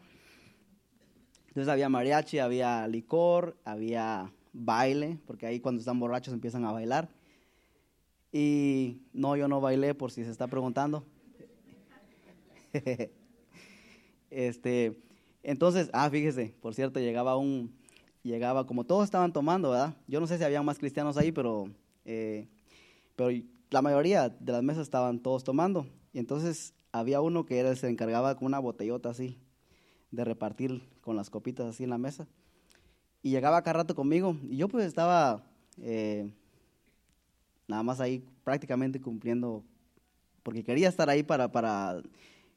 [1.51, 7.09] Entonces había mariachi, había licor, había baile, porque ahí cuando están borrachos empiezan a bailar.
[8.31, 11.03] Y no, yo no bailé por si se está preguntando.
[14.29, 14.97] este,
[15.43, 17.75] entonces, ah, fíjese, por cierto, llegaba un,
[18.23, 19.93] llegaba, como todos estaban tomando, ¿verdad?
[20.07, 21.69] Yo no sé si había más cristianos ahí, pero,
[22.05, 22.47] eh,
[23.17, 23.29] pero
[23.71, 25.85] la mayoría de las mesas estaban todos tomando.
[26.13, 29.37] Y entonces había uno que era, se encargaba con una botellota así,
[30.11, 32.27] de repartir con las copitas así en la mesa.
[33.21, 34.35] Y llegaba cada rato conmigo.
[34.49, 35.43] Y yo pues estaba
[35.77, 36.31] eh,
[37.67, 39.63] nada más ahí prácticamente cumpliendo,
[40.43, 42.01] porque quería estar ahí para, para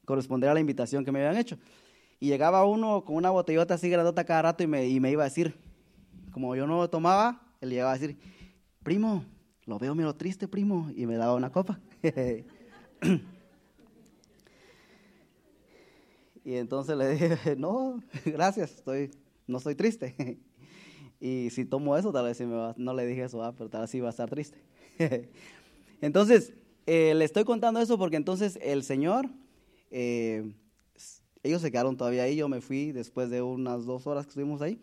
[0.05, 1.59] corresponder a la invitación que me habían hecho.
[2.21, 5.23] Y llegaba uno con una botellota así grandota cada rato y me, y me iba
[5.23, 5.55] a decir,
[6.33, 8.17] como yo no tomaba, él llegaba a decir,
[8.83, 9.25] primo,
[9.67, 11.81] lo veo medio triste, primo, y me daba una copa.
[16.45, 19.11] y entonces le dije, no, gracias, estoy,
[19.47, 20.39] no estoy triste.
[21.21, 23.71] y si tomo eso, tal vez si me va, no le dije eso, ah, pero
[23.71, 24.59] tal vez sí va a estar triste.
[26.03, 26.53] entonces,
[26.87, 29.31] eh, le estoy contando eso porque entonces el Señor,
[29.91, 30.53] eh,
[31.43, 34.61] ellos se quedaron todavía ahí, yo me fui después de unas dos horas que estuvimos
[34.61, 34.79] ahí.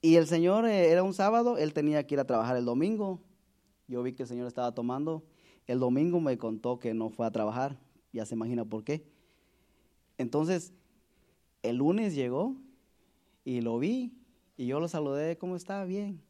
[0.00, 3.20] Y el Señor eh, era un sábado, él tenía que ir a trabajar el domingo.
[3.86, 5.24] Yo vi que el Señor estaba tomando.
[5.66, 7.78] El domingo me contó que no fue a trabajar,
[8.12, 9.11] ya se imagina por qué.
[10.22, 10.72] Entonces,
[11.62, 12.56] el lunes llegó
[13.44, 14.12] y lo vi
[14.56, 15.84] y yo lo saludé, ¿cómo estaba?
[15.84, 16.22] Bien.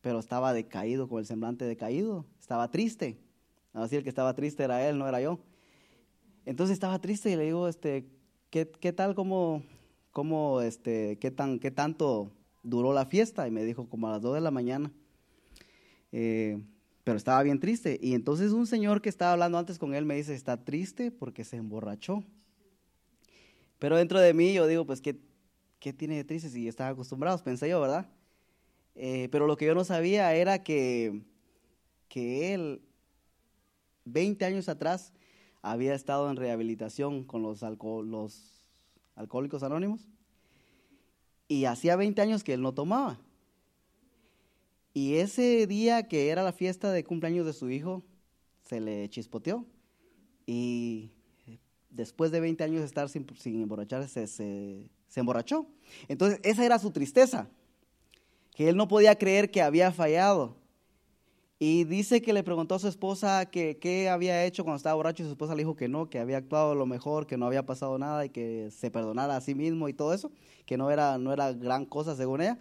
[0.00, 3.18] Pero estaba decaído, con el semblante decaído, estaba triste.
[3.72, 5.40] Así el que estaba triste era él, no era yo.
[6.44, 8.06] Entonces estaba triste y le digo, este,
[8.50, 9.62] ¿qué, qué tal, cómo,
[10.12, 12.30] cómo, este, qué, tan, qué tanto
[12.62, 13.48] duró la fiesta?
[13.48, 14.92] Y me dijo, como a las 2 de la mañana.
[16.12, 16.60] Eh,
[17.02, 17.98] pero estaba bien triste.
[18.00, 21.42] Y entonces un señor que estaba hablando antes con él me dice, está triste porque
[21.42, 22.22] se emborrachó.
[23.82, 25.18] Pero dentro de mí yo digo, pues, ¿qué,
[25.80, 27.42] qué tiene de triste si están acostumbrados?
[27.42, 28.08] Pensé yo, ¿verdad?
[28.94, 31.24] Eh, pero lo que yo no sabía era que,
[32.06, 32.80] que él,
[34.04, 35.12] 20 años atrás,
[35.62, 37.60] había estado en rehabilitación con los,
[38.04, 38.62] los
[39.16, 40.06] alcohólicos anónimos.
[41.48, 43.18] Y hacía 20 años que él no tomaba.
[44.94, 48.04] Y ese día que era la fiesta de cumpleaños de su hijo,
[48.60, 49.66] se le chispoteó.
[50.46, 51.10] Y
[51.92, 55.66] después de 20 años de estar sin, emborracharse, se, emborrachó.
[56.08, 57.48] Entonces, esa era su tristeza,
[58.54, 60.56] que él no podía creer que había fallado.
[61.58, 65.22] Y dice que le preguntó a su esposa que qué había hecho cuando estaba borracho
[65.22, 67.64] y su esposa le dijo que no, que había actuado lo mejor, que no había
[67.64, 70.32] pasado nada y que se perdonara a sí mismo y todo eso,
[70.66, 72.58] que no era, no era gran cosa según ella.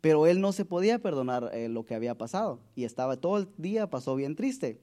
[0.00, 3.48] Pero él no se podía perdonar eh, lo que había pasado y estaba todo el
[3.56, 4.80] día, pasó bien triste.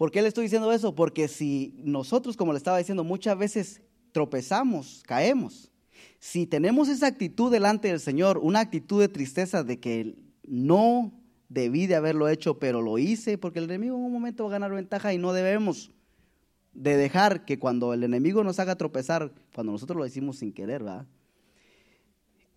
[0.00, 0.94] ¿Por qué le estoy diciendo eso?
[0.94, 3.82] Porque si nosotros, como le estaba diciendo, muchas veces
[4.12, 5.70] tropezamos, caemos,
[6.18, 11.12] si tenemos esa actitud delante del Señor, una actitud de tristeza de que no
[11.50, 14.52] debí de haberlo hecho, pero lo hice, porque el enemigo en un momento va a
[14.52, 15.90] ganar ventaja y no debemos
[16.72, 20.82] de dejar que cuando el enemigo nos haga tropezar, cuando nosotros lo hicimos sin querer,
[20.82, 21.06] ¿verdad?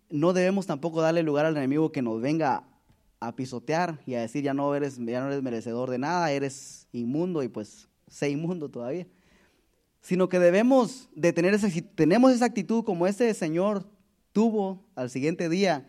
[0.08, 2.64] No debemos tampoco darle lugar al enemigo que nos venga
[3.26, 6.86] a pisotear y a decir ya no eres, ya no eres merecedor de nada, eres
[6.92, 9.06] inmundo y pues sé inmundo todavía.
[10.00, 13.86] Sino que debemos de tener esa, tenemos esa actitud como este Señor
[14.32, 15.86] tuvo al siguiente día,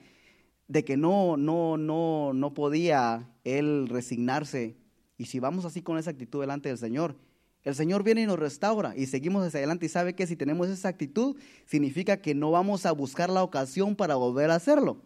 [0.67, 4.77] de que no, no, no, no podía él resignarse.
[5.17, 7.15] Y si vamos así con esa actitud delante del Señor,
[7.63, 10.69] el Señor viene y nos restaura y seguimos hacia adelante y sabe que si tenemos
[10.69, 15.01] esa actitud, significa que no vamos a buscar la ocasión para volver a hacerlo.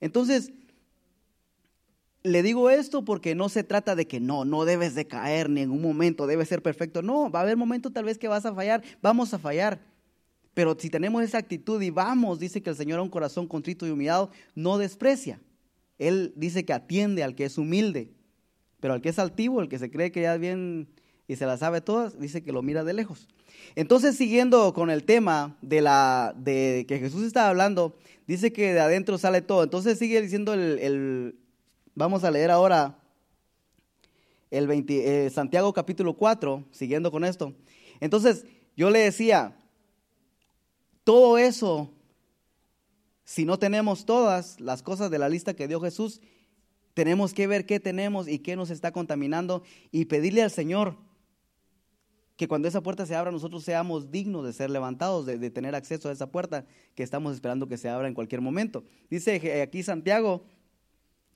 [0.00, 0.52] Entonces,
[2.26, 5.60] le digo esto porque no se trata de que no, no debes de caer ni
[5.60, 7.02] en un momento, debes ser perfecto.
[7.02, 9.80] No, va a haber momentos tal vez que vas a fallar, vamos a fallar.
[10.52, 13.86] Pero si tenemos esa actitud y vamos, dice que el Señor a un corazón contrito
[13.86, 15.40] y humillado no desprecia.
[15.98, 18.10] Él dice que atiende al que es humilde,
[18.80, 20.88] pero al que es altivo, el que se cree que ya es bien
[21.28, 23.28] y se la sabe todas, dice que lo mira de lejos.
[23.74, 28.80] Entonces, siguiendo con el tema de la de que Jesús está hablando, dice que de
[28.80, 29.62] adentro sale todo.
[29.62, 31.36] Entonces sigue diciendo el
[31.98, 32.98] Vamos a leer ahora
[34.50, 37.54] el eh, Santiago capítulo 4, siguiendo con esto.
[38.00, 38.44] Entonces,
[38.76, 39.56] yo le decía,
[41.04, 41.90] todo eso,
[43.24, 46.20] si no tenemos todas las cosas de la lista que dio Jesús,
[46.92, 50.98] tenemos que ver qué tenemos y qué nos está contaminando y pedirle al Señor
[52.36, 55.74] que cuando esa puerta se abra nosotros seamos dignos de ser levantados, de, de, tener
[55.74, 58.84] acceso a esa puerta que estamos esperando que se abra en cualquier momento.
[59.08, 60.44] Dice aquí Santiago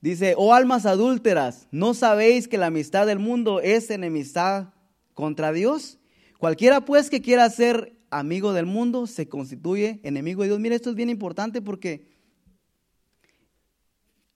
[0.00, 4.72] Dice, oh almas adúlteras, ¿no sabéis que la amistad del mundo es enemistad
[5.12, 5.98] contra Dios?
[6.38, 10.60] Cualquiera pues que quiera ser amigo del mundo se constituye enemigo de Dios.
[10.60, 12.08] Mira, esto es bien importante porque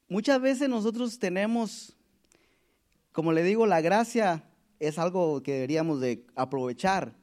[0.06, 1.96] muchas veces nosotros tenemos,
[3.12, 4.44] como le digo, la gracia
[4.80, 7.16] es algo que deberíamos de aprovechar,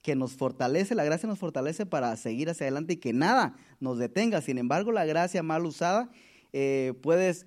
[0.00, 3.98] que nos fortalece, la gracia nos fortalece para seguir hacia adelante y que nada nos
[3.98, 4.42] detenga.
[4.42, 6.10] Sin embargo, la gracia mal usada
[6.56, 6.94] eh,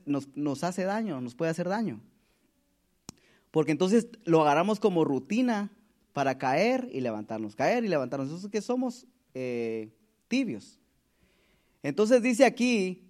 [0.06, 2.02] nos, nos hace daño, nos puede hacer daño.
[3.52, 5.72] Porque entonces lo agarramos como rutina
[6.12, 8.28] para caer y levantarnos, caer y levantarnos.
[8.28, 9.94] Eso es que somos eh,
[10.28, 10.78] tibios.
[11.84, 13.06] Entonces dice aquí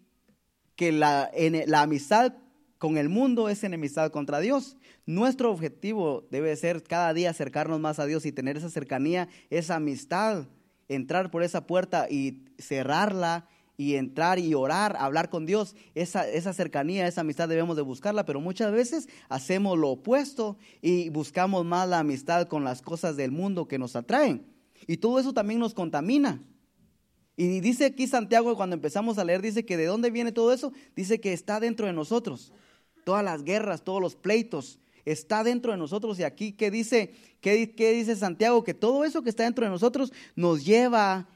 [0.75, 1.31] que la,
[1.65, 2.35] la amistad
[2.77, 4.77] con el mundo es enemistad contra Dios.
[5.07, 9.77] Nuestro objetivo debe ser cada día acercarnos más a Dios y tener esa cercanía, esa
[9.77, 10.45] amistad,
[10.89, 16.51] entrar por esa puerta y cerrarla y entrar y orar, hablar con Dios, esa, esa
[16.51, 21.87] cercanía, esa amistad debemos de buscarla, pero muchas veces hacemos lo opuesto y buscamos más
[21.87, 24.47] la amistad con las cosas del mundo que nos atraen.
[24.87, 26.41] Y todo eso también nos contamina.
[27.35, 30.73] Y dice aquí Santiago, cuando empezamos a leer, dice que de dónde viene todo eso,
[30.95, 32.51] dice que está dentro de nosotros.
[33.05, 36.17] Todas las guerras, todos los pleitos, está dentro de nosotros.
[36.19, 38.63] Y aquí, ¿qué dice, qué, qué dice Santiago?
[38.63, 41.27] Que todo eso que está dentro de nosotros nos lleva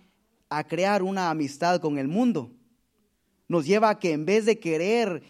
[0.51, 2.51] a crear una amistad con el mundo.
[3.47, 5.23] Nos lleva a que en vez de querer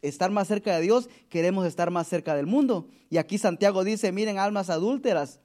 [0.00, 2.88] estar más cerca de Dios, queremos estar más cerca del mundo.
[3.10, 5.40] Y aquí Santiago dice, miren, almas adúlteras,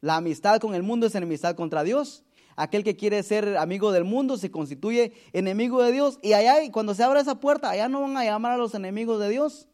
[0.00, 2.24] la amistad con el mundo es enemistad contra Dios.
[2.56, 6.18] Aquel que quiere ser amigo del mundo se constituye enemigo de Dios.
[6.22, 9.20] Y allá, cuando se abra esa puerta, allá no van a llamar a los enemigos
[9.20, 9.68] de Dios.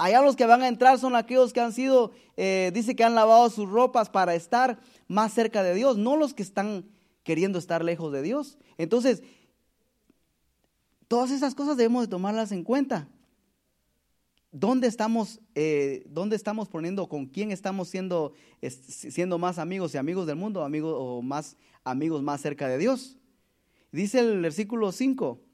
[0.00, 3.14] Allá los que van a entrar son aquellos que han sido, eh, dice que han
[3.14, 6.86] lavado sus ropas para estar más cerca de Dios, no los que están
[7.22, 8.56] queriendo estar lejos de Dios.
[8.78, 9.22] Entonces,
[11.06, 13.08] todas esas cosas debemos de tomarlas en cuenta.
[14.52, 18.32] ¿Dónde estamos, eh, ¿Dónde estamos poniendo, con quién estamos siendo,
[18.62, 23.18] siendo más amigos y amigos del mundo, amigos o más amigos más cerca de Dios?
[23.92, 25.49] Dice el versículo 5.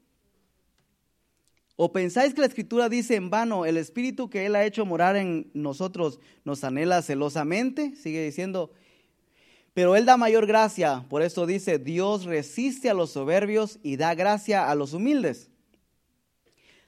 [1.79, 5.15] ¿O pensáis que la escritura dice en vano, el espíritu que Él ha hecho morar
[5.15, 7.95] en nosotros nos anhela celosamente?
[7.95, 8.71] Sigue diciendo,
[9.75, 11.05] pero Él da mayor gracia.
[11.07, 15.51] Por eso dice, Dios resiste a los soberbios y da gracia a los humildes.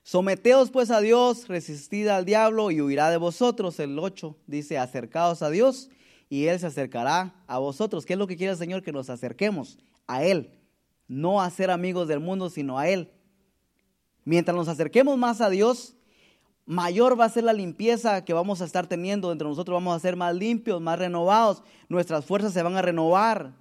[0.01, 3.79] Someteos pues a Dios, resistid al diablo y huirá de vosotros.
[3.79, 5.91] El 8 dice, acercaos a Dios
[6.29, 8.07] y Él se acercará a vosotros.
[8.07, 8.81] ¿Qué es lo que quiere el Señor?
[8.81, 10.49] Que nos acerquemos a Él.
[11.07, 13.11] No a ser amigos del mundo, sino a Él.
[14.29, 15.95] Mientras nos acerquemos más a Dios,
[16.67, 19.73] mayor va a ser la limpieza que vamos a estar teniendo entre nosotros.
[19.73, 21.63] Vamos a ser más limpios, más renovados.
[21.87, 23.55] Nuestras fuerzas se van a renovar.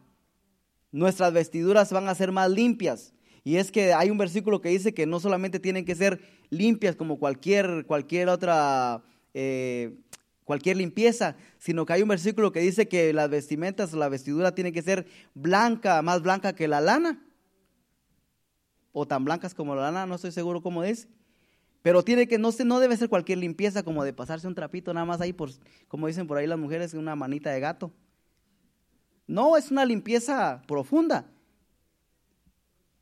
[0.93, 3.15] Nuestras vestiduras van a ser más limpias.
[3.45, 6.97] Y es que hay un versículo que dice que no solamente tienen que ser limpias
[6.97, 9.03] como cualquier, cualquier otra,
[9.33, 9.97] eh,
[10.45, 14.73] cualquier limpieza, sino que hay un versículo que dice que las vestimentas, la vestidura tiene
[14.73, 17.23] que ser blanca, más blanca que la lana.
[18.93, 21.09] O tan blancas como la lana, no estoy seguro cómo es.
[21.83, 25.07] Pero tiene que, no, no debe ser cualquier limpieza como de pasarse un trapito nada
[25.07, 25.51] más ahí, por,
[25.87, 27.93] como dicen por ahí las mujeres, una manita de gato.
[29.27, 31.31] No, es una limpieza profunda.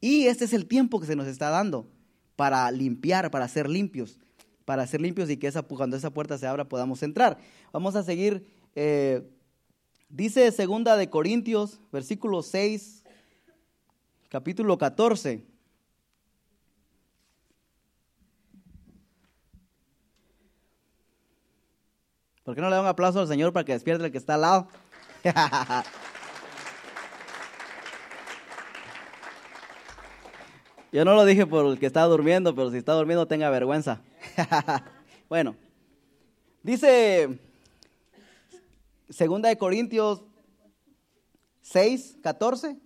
[0.00, 1.88] Y este es el tiempo que se nos está dando
[2.36, 4.18] para limpiar, para ser limpios,
[4.64, 7.38] para ser limpios y que esa, cuando esa puerta se abra podamos entrar.
[7.72, 8.46] Vamos a seguir.
[8.74, 9.22] Eh,
[10.08, 13.04] dice segunda de Corintios, versículo 6,
[14.28, 15.55] capítulo 14.
[22.46, 24.34] ¿Por qué no le da un aplauso al Señor para que despierte el que está
[24.34, 24.68] al lado?
[30.92, 34.00] Yo no lo dije por el que está durmiendo, pero si está durmiendo tenga vergüenza.
[35.28, 35.56] bueno,
[36.62, 37.36] dice
[39.10, 40.22] Segunda de Corintios
[41.62, 42.78] 6, 14.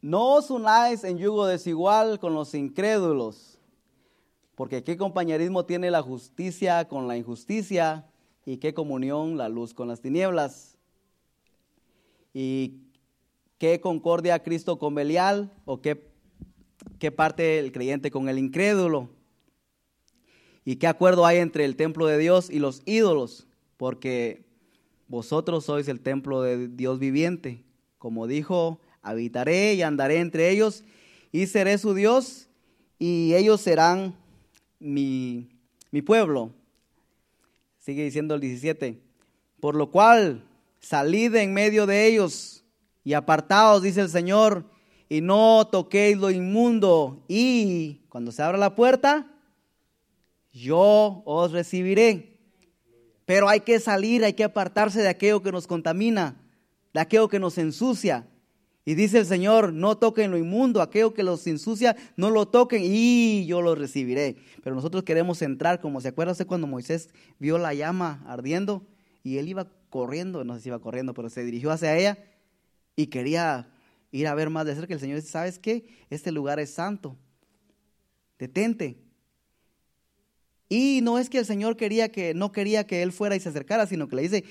[0.00, 3.55] No os unáis en yugo desigual con los incrédulos.
[4.56, 8.06] Porque qué compañerismo tiene la justicia con la injusticia
[8.44, 10.76] y qué comunión la luz con las tinieblas.
[12.34, 12.80] Y
[13.58, 16.16] qué concordia Cristo con Belial o qué
[16.98, 19.10] qué parte el creyente con el incrédulo.
[20.64, 23.46] ¿Y qué acuerdo hay entre el templo de Dios y los ídolos?
[23.76, 24.46] Porque
[25.08, 27.64] vosotros sois el templo de Dios viviente.
[27.98, 30.84] Como dijo, habitaré y andaré entre ellos
[31.30, 32.48] y seré su Dios
[32.98, 34.16] y ellos serán
[34.78, 35.48] mi,
[35.90, 36.52] mi pueblo.
[37.78, 39.00] Sigue diciendo el 17.
[39.60, 40.44] Por lo cual,
[40.80, 42.64] salid en medio de ellos
[43.04, 44.64] y apartaos, dice el Señor,
[45.08, 47.24] y no toquéis lo inmundo.
[47.28, 49.26] Y cuando se abra la puerta,
[50.52, 52.38] yo os recibiré.
[53.24, 56.36] Pero hay que salir, hay que apartarse de aquello que nos contamina,
[56.94, 58.26] de aquello que nos ensucia.
[58.88, 62.82] Y dice el Señor, no toquen lo inmundo, aquello que los ensucia, no lo toquen
[62.84, 64.36] y yo lo recibiré.
[64.62, 67.10] Pero nosotros queremos entrar, como se acuerda usted cuando Moisés
[67.40, 68.86] vio la llama ardiendo
[69.24, 72.16] y él iba corriendo, no sé si iba corriendo, pero se dirigió hacia ella
[72.94, 73.68] y quería
[74.12, 74.94] ir a ver más de cerca.
[74.94, 75.88] El Señor dice, ¿sabes qué?
[76.08, 77.16] Este lugar es santo.
[78.38, 79.02] Detente.
[80.68, 83.48] Y no es que el Señor quería que, no quería que él fuera y se
[83.48, 84.44] acercara, sino que le dice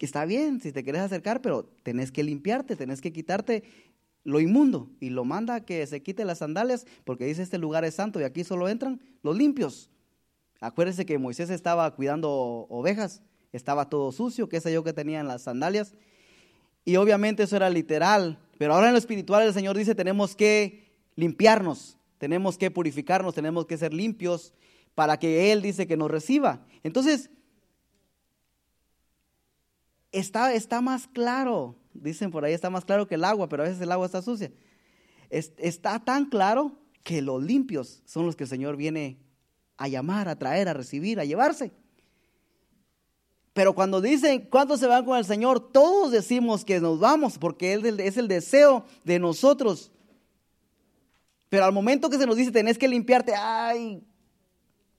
[0.00, 3.64] que está bien si te quieres acercar, pero tenés que limpiarte, tenés que quitarte
[4.24, 4.88] lo inmundo.
[4.98, 8.18] Y lo manda a que se quite las sandalias, porque dice este lugar es santo
[8.18, 9.90] y aquí solo entran los limpios.
[10.58, 12.30] Acuérdese que Moisés estaba cuidando
[12.70, 13.20] ovejas,
[13.52, 15.92] estaba todo sucio, qué sé yo que tenía en las sandalias.
[16.86, 20.94] Y obviamente eso era literal, pero ahora en lo espiritual el Señor dice tenemos que
[21.14, 24.54] limpiarnos, tenemos que purificarnos, tenemos que ser limpios
[24.94, 26.64] para que Él dice que nos reciba.
[26.84, 27.28] Entonces,
[30.12, 33.66] está, está más claro, dicen por ahí, está más claro que el agua, pero a
[33.66, 34.52] veces el agua está sucia.
[35.28, 39.18] está tan claro que los limpios son los que el Señor viene
[39.76, 41.72] a llamar, a traer, a recibir, a llevarse.
[43.52, 47.72] Pero cuando dicen cuántos se van con el Señor, todos decimos que nos vamos porque
[47.72, 49.90] Él es el deseo de nosotros.
[51.48, 54.04] Pero al momento que se nos dice tenés que limpiarte, ay,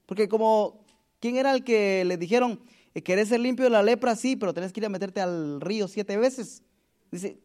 [0.04, 0.84] porque como,
[1.18, 2.60] ¿quién era el que le dijeron,
[3.00, 4.16] querés ser limpio de la lepra?
[4.16, 6.62] Sí, pero tenés que ir a meterte al río siete veces.
[7.10, 7.38] Dice,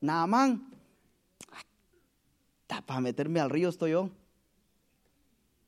[0.00, 0.70] Naamán,
[2.86, 4.10] para meterme al río estoy yo.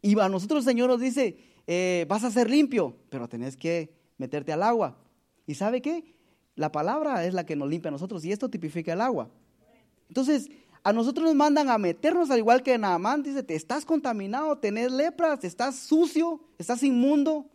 [0.00, 3.94] Y a nosotros el Señor nos dice, eh, vas a ser limpio, pero tenés que
[4.18, 4.96] meterte al agua.
[5.46, 6.14] ¿Y sabe qué?
[6.56, 9.30] La palabra es la que nos limpia a nosotros y esto tipifica el agua.
[10.08, 10.50] Entonces,
[10.82, 14.92] a nosotros nos mandan a meternos al igual que Naamán, dice, te estás contaminado, tenés
[14.92, 17.50] lepras, estás sucio, estás inmundo,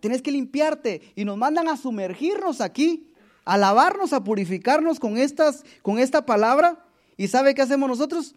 [0.00, 1.12] tienes que limpiarte.
[1.14, 3.12] Y nos mandan a sumergirnos aquí,
[3.44, 6.84] a lavarnos, a purificarnos con, estas, con esta palabra.
[7.16, 8.34] ¿Y sabe qué hacemos nosotros?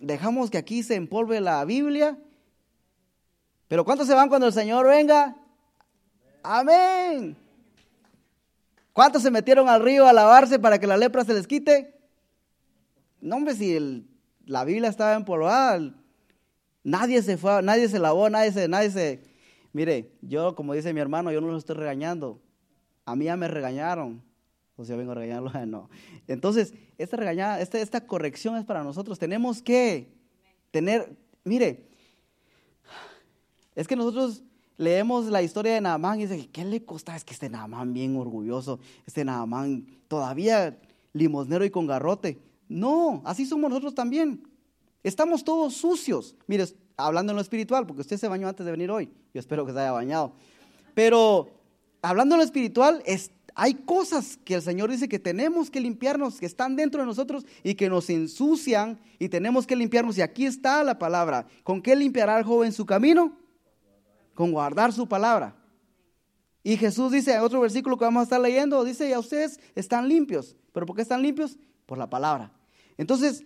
[0.00, 2.18] Dejamos que aquí se empolve la Biblia.
[3.68, 5.36] Pero ¿cuántos se van cuando el Señor venga?
[6.42, 7.36] Amén.
[8.92, 11.94] ¿Cuántos se metieron al río a lavarse para que la lepra se les quite?
[13.20, 14.06] No, hombre, si
[14.44, 15.94] la Biblia estaba empolvada,
[16.84, 19.31] nadie se fue, nadie se lavó, nadie se, nadie se.
[19.72, 22.40] Mire, yo, como dice mi hermano, yo no lo estoy regañando.
[23.04, 24.22] A mí ya me regañaron.
[24.76, 25.90] O sea, vengo a regañarlo, no.
[26.26, 29.18] Entonces, esta regañada, esta, esta corrección es para nosotros.
[29.18, 30.12] Tenemos que
[30.70, 31.88] tener, mire,
[33.74, 34.42] es que nosotros
[34.76, 37.16] leemos la historia de Naamán y dice, ¿qué le costaba?
[37.16, 40.78] Es que este Naamán bien orgulloso, este Naamán todavía
[41.12, 42.40] limosnero y con garrote.
[42.68, 44.42] No, así somos nosotros también.
[45.02, 46.36] Estamos todos sucios.
[46.46, 46.64] Mire,
[46.96, 49.10] hablando en lo espiritual, porque usted se bañó antes de venir hoy.
[49.32, 50.32] Yo espero que se haya bañado.
[50.94, 51.50] Pero
[52.02, 53.02] hablando en lo espiritual,
[53.54, 57.44] hay cosas que el Señor dice que tenemos que limpiarnos, que están dentro de nosotros
[57.62, 60.18] y que nos ensucian y tenemos que limpiarnos.
[60.18, 61.46] Y aquí está la palabra.
[61.62, 63.36] ¿Con qué limpiará el joven su camino?
[64.34, 65.56] Con guardar su palabra.
[66.62, 70.08] Y Jesús dice, en otro versículo que vamos a estar leyendo, dice, ya ustedes están
[70.08, 70.56] limpios.
[70.72, 71.58] ¿Pero por qué están limpios?
[71.86, 72.52] Por la palabra.
[72.96, 73.44] Entonces,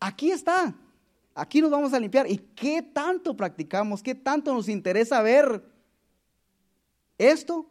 [0.00, 0.74] aquí está.
[1.34, 2.30] Aquí nos vamos a limpiar.
[2.30, 4.02] ¿Y qué tanto practicamos?
[4.02, 5.64] ¿Qué tanto nos interesa ver
[7.18, 7.66] esto?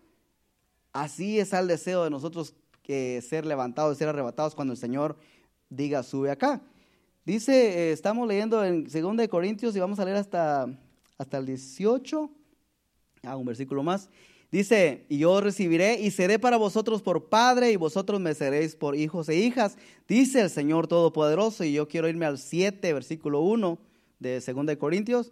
[0.92, 2.54] Así es el deseo de nosotros
[2.84, 5.18] que ser levantados, ser arrebatados cuando el Señor
[5.70, 6.62] diga, sube acá.
[7.26, 10.68] Dice, eh, estamos leyendo en 2 Corintios y vamos a leer hasta,
[11.18, 12.30] hasta el 18,
[13.24, 14.10] ah, un versículo más.
[14.54, 18.96] Dice, y yo recibiré y seré para vosotros por padre y vosotros me seréis por
[18.96, 21.64] hijos e hijas, dice el Señor Todopoderoso.
[21.64, 23.80] Y yo quiero irme al 7, versículo 1
[24.20, 25.32] de 2 Corintios.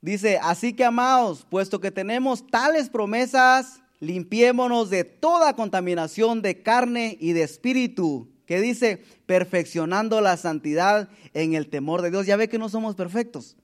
[0.00, 7.18] Dice, así que amados, puesto que tenemos tales promesas, limpiémonos de toda contaminación de carne
[7.20, 8.28] y de espíritu.
[8.46, 12.24] Que dice, perfeccionando la santidad en el temor de Dios.
[12.24, 13.56] Ya ve que no somos perfectos.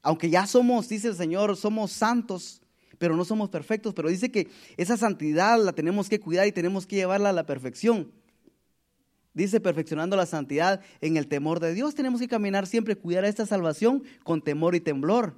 [0.00, 2.62] Aunque ya somos, dice el Señor, somos santos
[2.98, 6.86] pero no somos perfectos, pero dice que esa santidad la tenemos que cuidar y tenemos
[6.86, 8.12] que llevarla a la perfección.
[9.34, 11.94] Dice perfeccionando la santidad en el temor de Dios.
[11.94, 15.34] Tenemos que caminar siempre, cuidar esta salvación con temor y temblor.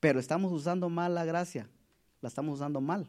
[0.00, 1.66] Pero estamos usando mal la gracia.
[2.20, 3.08] La estamos usando mal.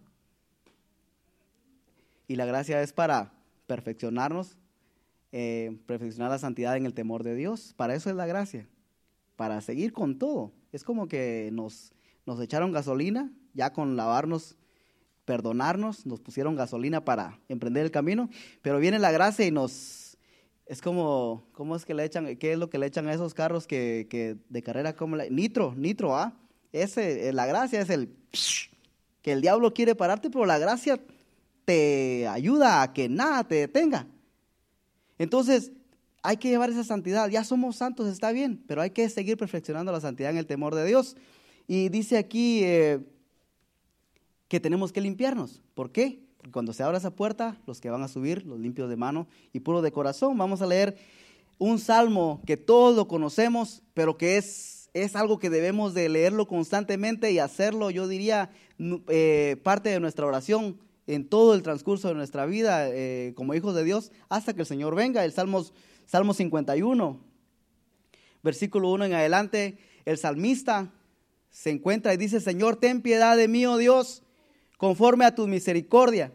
[2.27, 3.33] Y la gracia es para
[3.67, 4.57] perfeccionarnos,
[5.33, 7.73] eh, perfeccionar la santidad en el temor de Dios.
[7.75, 8.65] Para eso es la gracia.
[9.35, 10.53] Para seguir con todo.
[10.75, 11.93] Es como que nos,
[12.25, 14.57] nos echaron gasolina, ya con lavarnos
[15.23, 18.29] perdonarnos, nos pusieron gasolina para emprender el camino,
[18.61, 20.17] pero viene la gracia y nos,
[20.65, 23.33] es como, ¿cómo es que le echan, qué es lo que le echan a esos
[23.33, 26.37] carros que, que de carrera, como la, nitro, nitro, ¿ah?
[26.73, 28.13] Ese, eh, la gracia es el,
[29.21, 30.99] que el diablo quiere pararte, pero la gracia
[31.63, 34.07] te ayuda a que nada te detenga.
[35.19, 35.71] Entonces,
[36.25, 37.29] hay que llevar esa santidad.
[37.29, 40.75] Ya somos santos, está bien, pero hay que seguir perfeccionando la santidad en el temor
[40.75, 41.15] de Dios.
[41.67, 42.99] Y dice aquí, eh,
[44.47, 45.61] que tenemos que limpiarnos.
[45.73, 46.19] ¿Por qué?
[46.37, 49.27] Porque cuando se abra esa puerta, los que van a subir, los limpios de mano
[49.53, 50.97] y puros de corazón, vamos a leer
[51.57, 56.47] un salmo que todos lo conocemos, pero que es, es algo que debemos de leerlo
[56.47, 58.49] constantemente y hacerlo, yo diría,
[59.07, 63.75] eh, parte de nuestra oración en todo el transcurso de nuestra vida eh, como hijos
[63.75, 65.23] de Dios hasta que el Señor venga.
[65.23, 65.73] El Salmos,
[66.05, 67.19] Salmo 51,
[68.43, 70.91] versículo 1 en adelante, el salmista
[71.49, 74.23] se encuentra y dice, Señor, ten piedad de mí, oh Dios,
[74.77, 76.31] conforme a tu misericordia.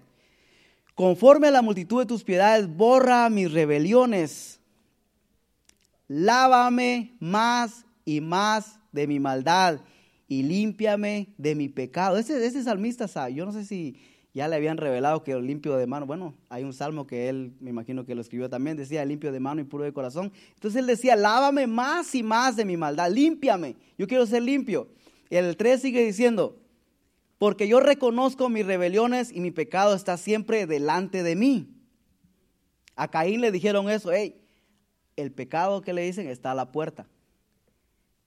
[0.94, 4.60] Conforme a la multitud de tus piedades, borra mis rebeliones.
[6.08, 9.80] Lávame más y más de mi maldad
[10.26, 12.18] y límpiame de mi pecado.
[12.18, 13.96] Ese, ese salmista, yo no sé si
[14.32, 17.70] ya le habían revelado que limpio de mano, bueno, hay un salmo que él, me
[17.70, 20.32] imagino que lo escribió también, decía limpio de mano y puro de corazón.
[20.54, 24.88] Entonces él decía, lávame más y más de mi maldad, límpiame, yo quiero ser limpio.
[25.28, 26.60] Y el 3 sigue diciendo,
[27.38, 31.68] porque yo reconozco mis rebeliones y mi pecado está siempre delante de mí.
[32.94, 34.36] A Caín le dijeron eso, hey,
[35.16, 37.08] el pecado que le dicen está a la puerta,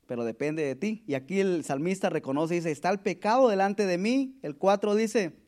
[0.08, 1.04] pero depende de ti.
[1.08, 4.38] Y aquí el salmista reconoce dice, está el pecado delante de mí.
[4.42, 5.43] El 4 dice,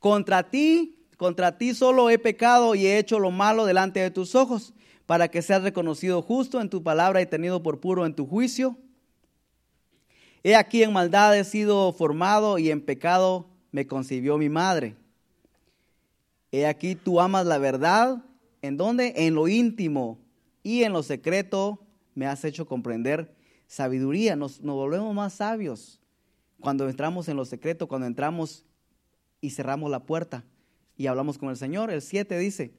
[0.00, 4.34] contra ti, contra ti solo he pecado y he hecho lo malo delante de tus
[4.34, 4.74] ojos,
[5.06, 8.76] para que seas reconocido justo en tu palabra y tenido por puro en tu juicio.
[10.42, 14.96] He aquí en maldad he sido formado y en pecado me concibió mi madre.
[16.50, 18.24] He aquí tú amas la verdad.
[18.62, 19.14] ¿En dónde?
[19.16, 20.18] En lo íntimo
[20.62, 21.80] y en lo secreto
[22.14, 23.34] me has hecho comprender
[23.66, 24.36] sabiduría.
[24.36, 26.00] Nos, volvemos más sabios
[26.60, 28.64] cuando entramos en lo secreto, cuando entramos
[29.40, 30.44] y cerramos la puerta
[30.96, 31.90] y hablamos con el Señor.
[31.90, 32.72] El 7 dice,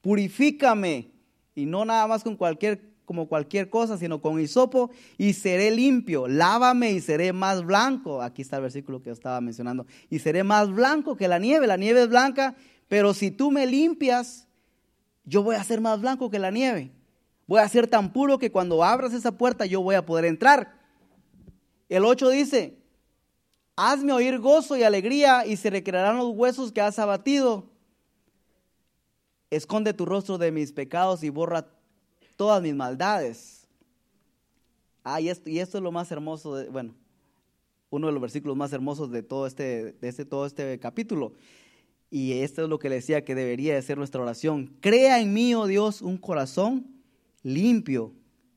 [0.00, 1.10] purifícame
[1.54, 6.28] y no nada más con cualquier como cualquier cosa, sino con hisopo y seré limpio.
[6.28, 8.22] Lávame y seré más blanco.
[8.22, 9.86] Aquí está el versículo que estaba mencionando.
[10.08, 11.66] Y seré más blanco que la nieve.
[11.66, 12.54] La nieve es blanca,
[12.88, 14.46] pero si tú me limpias,
[15.24, 16.92] yo voy a ser más blanco que la nieve.
[17.46, 20.80] Voy a ser tan puro que cuando abras esa puerta yo voy a poder entrar.
[21.88, 22.78] El 8 dice,
[23.76, 27.70] hazme oír gozo y alegría y se recrearán los huesos que has abatido.
[29.50, 31.66] Esconde tu rostro de mis pecados y borra
[32.36, 33.66] todas mis maldades.
[35.04, 36.94] Ah, y esto, y esto es lo más hermoso, de, bueno,
[37.90, 41.34] uno de los versículos más hermosos de todo este, de este, todo este capítulo.
[42.10, 44.76] Y esto es lo que le decía que debería de ser nuestra oración.
[44.80, 46.86] Crea en mí, oh Dios, un corazón
[47.42, 48.12] limpio,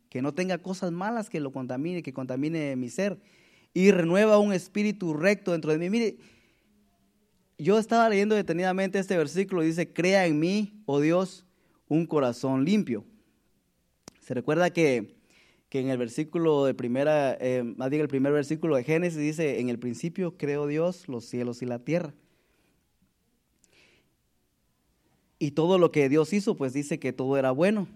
[0.10, 3.18] que no tenga cosas malas que lo contamine, que contamine mi ser.
[3.76, 5.90] Y renueva un espíritu recto dentro de mí.
[5.90, 6.18] Mire,
[7.58, 11.46] yo estaba leyendo detenidamente este versículo dice, crea en mí, oh Dios,
[11.90, 13.04] un corazón limpio.
[14.22, 15.14] Se recuerda que,
[15.72, 19.68] en el versículo de primera, eh, más bien el primer versículo de Génesis dice, en
[19.68, 22.14] el principio creó Dios los cielos y la tierra.
[25.38, 27.90] Y todo lo que Dios hizo, pues dice que todo era bueno.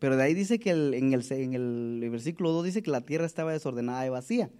[0.00, 3.24] Pero de ahí dice que en, el, en el versículo 2 dice que la tierra
[3.24, 4.50] estaba desordenada y vacía.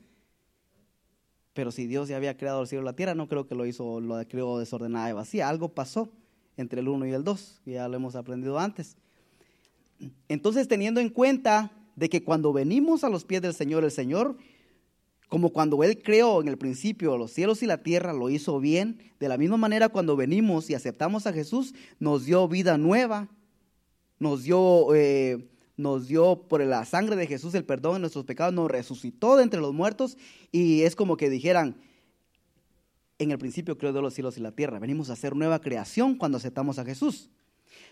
[1.59, 3.67] Pero si Dios ya había creado el cielo y la tierra, no creo que lo
[3.67, 5.49] hizo, lo creó desordenada y vacía.
[5.49, 6.09] Algo pasó
[6.57, 8.97] entre el 1 y el 2, ya lo hemos aprendido antes.
[10.29, 14.37] Entonces, teniendo en cuenta de que cuando venimos a los pies del Señor, el Señor,
[15.29, 19.01] como cuando Él creó en el principio los cielos y la tierra, lo hizo bien,
[19.19, 23.27] de la misma manera cuando venimos y aceptamos a Jesús, nos dio vida nueva,
[24.21, 25.49] nos dio, eh,
[25.79, 29.45] nos dio por la sangre de Jesús el perdón de nuestros pecados, nos resucitó de
[29.45, 30.18] entre los muertos
[30.53, 31.76] y es como que dijeran,
[33.18, 36.16] en el principio creó de los cielos y la tierra, venimos a hacer nueva creación
[36.16, 37.31] cuando aceptamos a Jesús.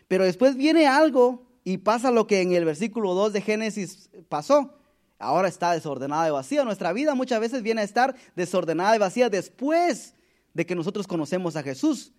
[0.08, 4.74] Pero después viene algo y pasa lo que en el versículo 2 de Génesis pasó.
[5.18, 6.64] Ahora está desordenada y vacía.
[6.64, 10.14] Nuestra vida muchas veces viene a estar desordenada y vacía después
[10.54, 12.12] de que nosotros conocemos a Jesús.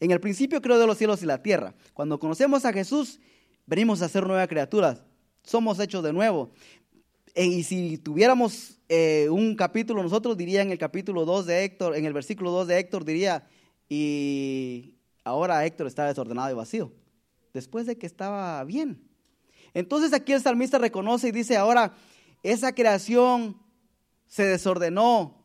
[0.00, 1.74] En el principio creo de los cielos y la tierra.
[1.92, 3.20] Cuando conocemos a Jesús,
[3.66, 5.02] venimos a ser nuevas criaturas.
[5.44, 6.50] Somos hechos de nuevo.
[7.34, 11.96] E, y si tuviéramos eh, un capítulo, nosotros diría en el capítulo 2 de Héctor,
[11.96, 13.46] en el versículo 2 de Héctor diría,
[13.88, 16.92] y ahora Héctor está desordenado y vacío,
[17.52, 19.08] después de que estaba bien.
[19.74, 21.94] Entonces aquí el salmista reconoce y dice, ahora
[22.42, 23.56] esa creación
[24.26, 25.44] se desordenó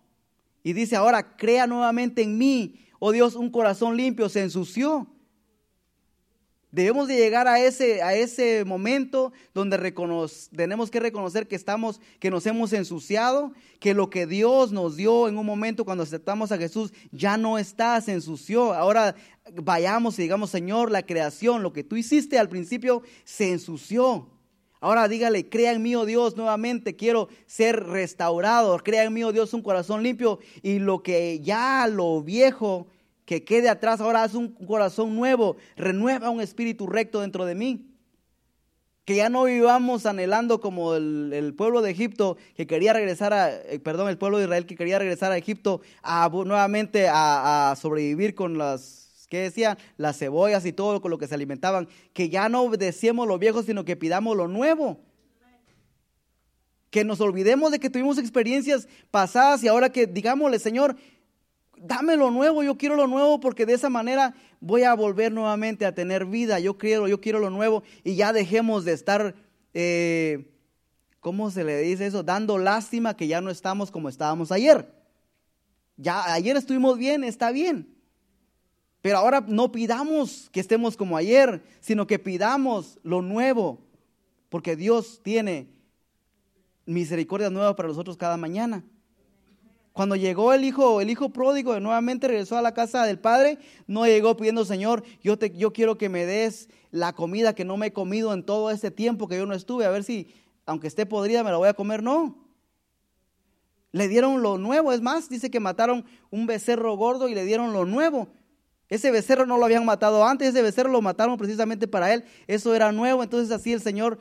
[0.64, 5.08] y dice, ahora crea nuevamente en mí, oh Dios, un corazón limpio, se ensució.
[6.72, 9.78] Debemos de llegar a ese, a ese momento donde
[10.56, 15.28] tenemos que reconocer que estamos, que nos hemos ensuciado, que lo que Dios nos dio
[15.28, 18.76] en un momento cuando aceptamos a Jesús ya no está, se ensució.
[18.76, 19.16] Ahora
[19.56, 24.30] vayamos y digamos, Señor, la creación, lo que tú hiciste al principio, se ensució.
[24.80, 28.78] Ahora dígale, crea en mí, oh Dios, nuevamente quiero ser restaurado.
[28.78, 30.40] Crea en mí, oh Dios, un corazón limpio.
[30.62, 32.88] Y lo que ya lo viejo
[33.30, 37.86] que quede atrás, ahora haz un corazón nuevo, renueva un espíritu recto dentro de mí.
[39.06, 43.78] Que ya no vivamos anhelando como el, pueblo de Egipto que quería regresar a, eh,
[43.78, 48.58] perdón, el pueblo de Israel que quería regresar a Egipto a, nuevamente a, sobrevivir con
[48.58, 49.78] las, ¿qué decía?
[49.98, 51.88] Las cebollas y todo con lo que se alimentaban.
[52.14, 55.02] Que ya no obedecemos lo viejo, sino que pidamos lo nuevo
[56.90, 60.96] que nos olvidemos de que tuvimos experiencias pasadas y ahora que digámosle, Señor,
[61.82, 65.86] dame lo nuevo, yo quiero lo nuevo porque de esa manera voy a volver nuevamente
[65.86, 69.36] a tener vida, yo quiero, yo quiero lo nuevo y ya dejemos de estar,
[69.74, 70.52] eh,
[71.20, 72.24] ¿cómo se le dice eso?
[72.24, 74.94] Dando lástima que ya no estamos como estábamos ayer.
[75.98, 77.96] Ya ayer estuvimos bien, está bien.
[79.02, 83.80] Pero ahora no pidamos que estemos como ayer, sino que pidamos lo nuevo,
[84.50, 85.70] porque Dios tiene
[86.86, 88.84] misericordia nueva para nosotros cada mañana.
[90.00, 94.06] Cuando llegó el hijo, el hijo pródigo nuevamente regresó a la casa del padre, no
[94.06, 97.88] llegó pidiendo, Señor, yo, te, yo quiero que me des la comida que no me
[97.88, 100.34] he comido en todo este tiempo que yo no estuve, a ver si,
[100.66, 102.02] aunque esté podrida, me la voy a comer.
[102.02, 102.38] No.
[103.92, 107.74] Le dieron lo nuevo, es más, dice que mataron un becerro gordo y le dieron
[107.74, 108.30] lo nuevo.
[108.88, 112.74] Ese becerro no lo habían matado antes, ese becerro lo mataron precisamente para él, eso
[112.74, 114.18] era nuevo, entonces así el Señor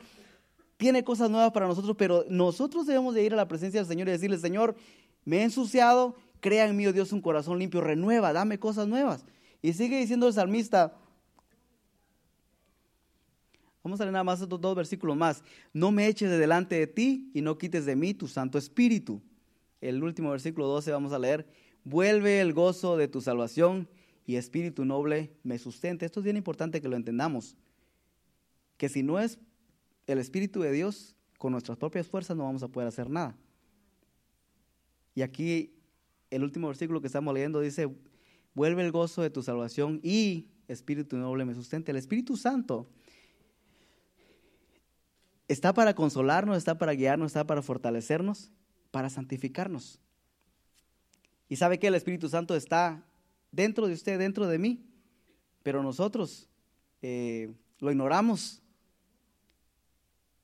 [0.75, 4.09] tiene cosas nuevas para nosotros, pero nosotros debemos de ir a la presencia del Señor
[4.09, 4.75] y decirle, Señor,
[5.25, 9.25] me he ensuciado, crea en mí, oh Dios, un corazón limpio, renueva, dame cosas nuevas.
[9.61, 10.97] Y sigue diciendo el salmista,
[13.83, 15.43] vamos a leer nada más estos dos versículos más,
[15.73, 19.21] no me eches de delante de ti y no quites de mí tu Santo Espíritu.
[19.81, 21.47] El último versículo 12 vamos a leer,
[21.83, 23.87] vuelve el gozo de tu salvación
[24.25, 26.05] y espíritu noble me sustente.
[26.05, 27.57] Esto es bien importante que lo entendamos,
[28.77, 29.39] que si no es
[30.05, 33.35] el Espíritu de Dios, con nuestras propias fuerzas no vamos a poder hacer nada.
[35.19, 35.73] Y aquí
[36.31, 37.93] el último versículo que estamos leyendo dice,
[38.53, 41.91] vuelve el gozo de tu salvación y Espíritu noble me sustente.
[41.91, 42.87] El Espíritu Santo
[45.49, 48.49] está para consolarnos, está para guiarnos, está para fortalecernos,
[48.91, 49.99] para santificarnos.
[51.49, 53.03] Y sabe que el Espíritu Santo está
[53.51, 54.85] dentro de usted, dentro de mí,
[55.63, 56.47] pero nosotros
[57.01, 58.61] eh, lo ignoramos.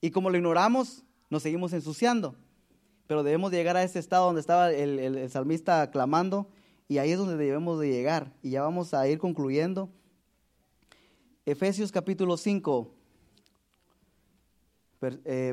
[0.02, 2.36] Y como lo ignoramos, nos seguimos ensuciando
[3.08, 6.48] pero debemos llegar a ese estado donde estaba el, salmista clamando
[6.88, 8.34] y ahí es donde debemos de llegar.
[8.42, 9.90] Y ya vamos a ir concluyendo.
[11.46, 12.92] Efesios capítulo 5,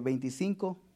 [0.02, 0.76] 25.
[0.80, 0.88] Eh,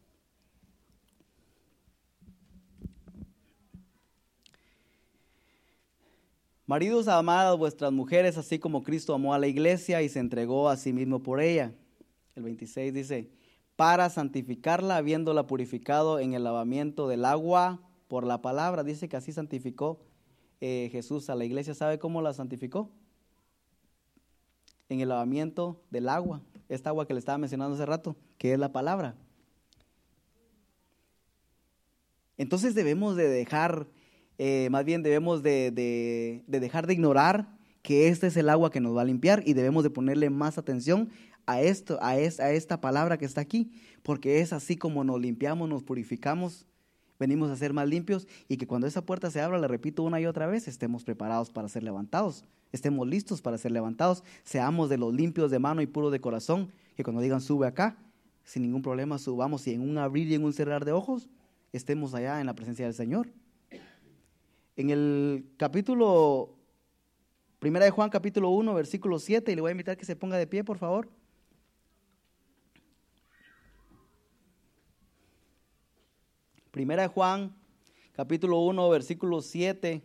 [6.69, 10.69] Maridos, amad a vuestras mujeres, así como Cristo amó a la iglesia y se entregó
[10.69, 11.73] a sí mismo por ella.
[12.35, 13.31] El 26 dice,
[13.77, 18.83] para santificarla, habiéndola purificado en el lavamiento del agua por la palabra.
[18.83, 20.01] Dice que así santificó
[20.61, 21.75] eh, Jesús a la iglesia.
[21.75, 22.91] ¿Sabe cómo la santificó?
[24.89, 26.41] En el lavamiento del agua.
[26.69, 29.15] Esta agua que le estaba mencionando hace rato, que es la palabra.
[32.39, 33.87] Entonces debemos de dejar,
[34.39, 37.49] eh, más bien debemos de, de, dejar de ignorar
[37.83, 40.59] que este es el agua que nos va a limpiar y debemos de ponerle más
[40.59, 41.11] atención
[41.47, 42.17] a esto, a, a
[42.51, 43.71] esta palabra que está aquí,
[44.03, 46.67] porque es así como nos limpiamos, nos purificamos,
[47.19, 50.21] venimos a ser más limpios y que cuando esa puerta se abra, le repito una
[50.21, 54.99] y otra vez, estemos preparados para ser levantados, estemos listos para ser levantados, seamos de
[54.99, 57.97] los limpios de mano y puros de corazón, que cuando digan sube acá,
[58.45, 61.29] sin ningún problema subamos y en un abrir y en un cerrar de ojos,
[61.73, 63.29] estemos allá en la presencia del Señor.
[64.77, 66.55] En el capítulo,
[67.59, 70.37] primera de Juan capítulo 1, versículo 7, y le voy a invitar que se ponga
[70.37, 71.09] de pie, por favor.
[76.77, 77.57] Primera de Juan,
[78.13, 80.03] capítulo 1, versículo 7.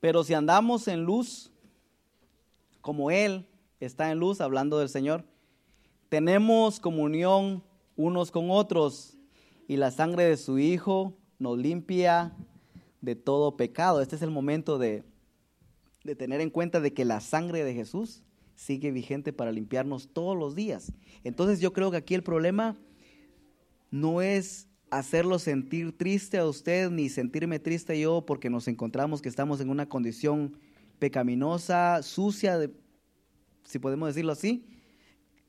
[0.00, 1.50] Pero si andamos en luz,
[2.82, 3.46] como Él
[3.80, 5.24] está en luz, hablando del Señor,
[6.10, 7.64] tenemos comunión
[7.96, 9.16] unos con otros
[9.66, 12.36] y la sangre de su Hijo nos limpia
[13.00, 14.02] de todo pecado.
[14.02, 15.04] Este es el momento de,
[16.04, 18.25] de tener en cuenta de que la sangre de Jesús
[18.56, 20.92] sigue vigente para limpiarnos todos los días.
[21.22, 22.76] Entonces yo creo que aquí el problema
[23.90, 29.28] no es hacerlo sentir triste a usted ni sentirme triste yo porque nos encontramos que
[29.28, 30.56] estamos en una condición
[30.98, 32.70] pecaminosa, sucia,
[33.64, 34.66] si podemos decirlo así.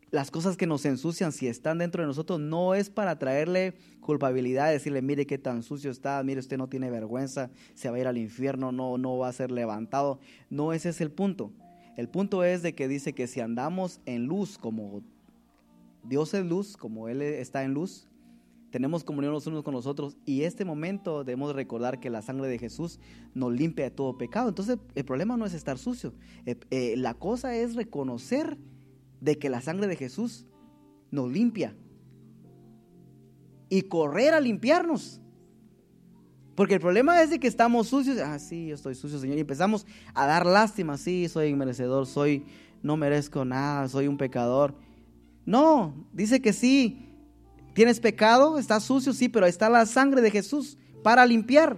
[0.09, 4.71] Las cosas que nos ensucian, si están dentro de nosotros, no es para traerle culpabilidad,
[4.71, 8.07] decirle, mire qué tan sucio está, mire usted no tiene vergüenza, se va a ir
[8.07, 10.19] al infierno, no, no va a ser levantado.
[10.49, 11.51] No ese es el punto.
[11.97, 15.01] El punto es de que dice que si andamos en luz como
[16.03, 18.07] Dios es luz, como Él está en luz,
[18.69, 22.47] tenemos comunión los unos con los otros y este momento debemos recordar que la sangre
[22.47, 22.99] de Jesús
[23.33, 24.49] nos limpia de todo pecado.
[24.49, 26.13] Entonces el problema no es estar sucio,
[26.45, 28.57] eh, eh, la cosa es reconocer
[29.19, 30.45] de que la sangre de Jesús
[31.09, 31.75] nos limpia
[33.69, 35.19] y correr a limpiarnos.
[36.57, 38.17] Porque el problema es de que estamos sucios.
[38.17, 39.37] Ah, sí, yo estoy sucio, Señor.
[39.37, 40.97] Y empezamos a dar lástima.
[40.97, 42.45] Sí, soy merecedor, soy,
[42.83, 44.75] no merezco nada, soy un pecador.
[45.45, 47.07] No, dice que sí,
[47.77, 48.57] ¿Tienes pecado?
[48.57, 49.13] ¿Estás sucio?
[49.13, 51.77] Sí, pero está la sangre de Jesús para limpiar.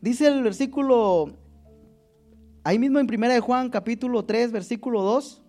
[0.00, 1.36] Dice el versículo,
[2.64, 5.42] ahí mismo en 1 de Juan capítulo 3, versículo 2.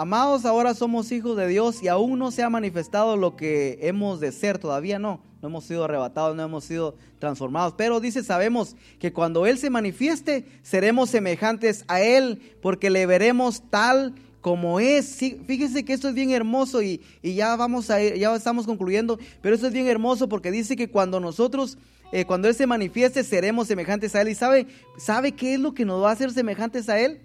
[0.00, 4.18] Amados, ahora somos hijos de Dios y aún no se ha manifestado lo que hemos
[4.18, 7.74] de ser, todavía no no hemos sido arrebatados, no hemos sido transformados.
[7.76, 13.62] Pero dice, sabemos que cuando Él se manifieste, seremos semejantes a Él, porque le veremos
[13.68, 15.18] tal como es.
[15.46, 19.66] fíjese que esto es bien hermoso y, ya vamos a ya estamos concluyendo, pero esto
[19.66, 21.76] es bien hermoso porque dice que cuando nosotros,
[22.10, 24.28] eh, cuando Él se manifieste, seremos semejantes a Él.
[24.28, 27.20] ¿Y sabe, sabe qué es lo que nos va a hacer semejantes a Él?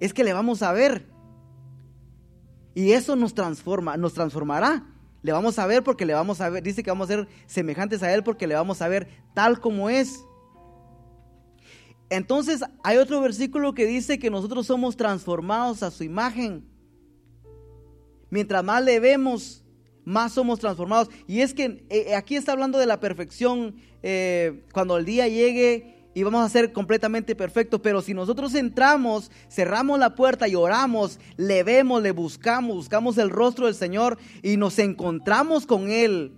[0.00, 1.17] Es que le vamos a ver.
[2.78, 4.86] Y eso nos transforma, nos transformará.
[5.22, 8.04] Le vamos a ver porque le vamos a ver, dice que vamos a ser semejantes
[8.04, 10.24] a Él porque le vamos a ver tal como es.
[12.08, 16.68] Entonces hay otro versículo que dice que nosotros somos transformados a su imagen.
[18.30, 19.64] Mientras más le vemos,
[20.04, 21.10] más somos transformados.
[21.26, 23.74] Y es que eh, aquí está hablando de la perfección.
[24.04, 27.80] Eh, cuando el día llegue, y vamos a ser completamente perfectos.
[27.80, 33.30] Pero si nosotros entramos, cerramos la puerta y oramos, le vemos, le buscamos, buscamos el
[33.30, 36.32] rostro del Señor y nos encontramos con Él,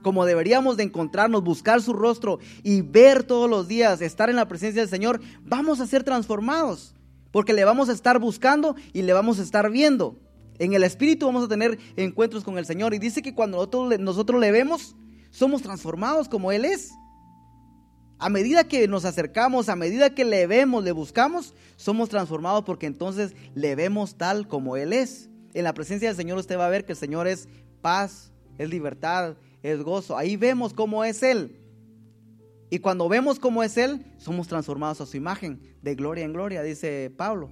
[0.00, 4.48] como deberíamos de encontrarnos, buscar su rostro y ver todos los días, estar en la
[4.48, 6.94] presencia del Señor, vamos a ser transformados.
[7.32, 10.18] Porque le vamos a estar buscando y le vamos a estar viendo.
[10.58, 12.94] En el Espíritu vamos a tener encuentros con el Señor.
[12.94, 14.96] Y dice que cuando nosotros, nosotros le vemos,
[15.30, 16.92] somos transformados como Él es.
[18.18, 22.86] A medida que nos acercamos, a medida que le vemos, le buscamos, somos transformados porque
[22.86, 25.28] entonces le vemos tal como Él es.
[25.52, 27.48] En la presencia del Señor usted va a ver que el Señor es
[27.82, 30.16] paz, es libertad, es gozo.
[30.16, 31.60] Ahí vemos cómo es Él.
[32.70, 36.62] Y cuando vemos cómo es Él, somos transformados a su imagen, de gloria en gloria,
[36.62, 37.50] dice Pablo.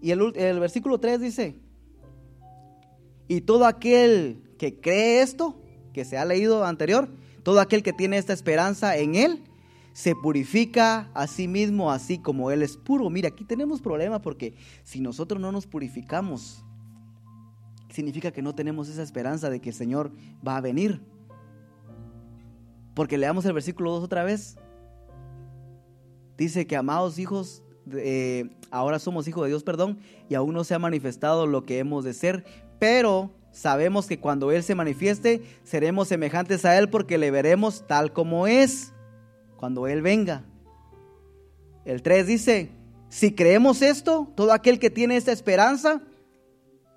[0.00, 1.56] Y el, versículo 3 dice,
[3.26, 5.60] y todo aquel que cree esto,
[5.92, 7.08] que se ha leído anterior,
[7.48, 9.42] todo aquel que tiene esta esperanza en Él
[9.94, 13.08] se purifica a sí mismo así como Él es puro.
[13.08, 14.52] Mira, aquí tenemos problema porque
[14.84, 16.62] si nosotros no nos purificamos,
[17.88, 20.12] significa que no tenemos esa esperanza de que el Señor
[20.46, 21.00] va a venir.
[22.92, 24.58] Porque leamos el versículo 2 otra vez.
[26.36, 30.74] Dice que amados hijos, eh, ahora somos hijos de Dios, perdón, y aún no se
[30.74, 32.44] ha manifestado lo que hemos de ser,
[32.78, 38.12] pero Sabemos que cuando Él se manifieste, seremos semejantes a Él porque le veremos tal
[38.12, 38.92] como es
[39.56, 40.44] cuando Él venga.
[41.84, 42.70] El 3 dice,
[43.08, 46.02] si creemos esto, todo aquel que tiene esta esperanza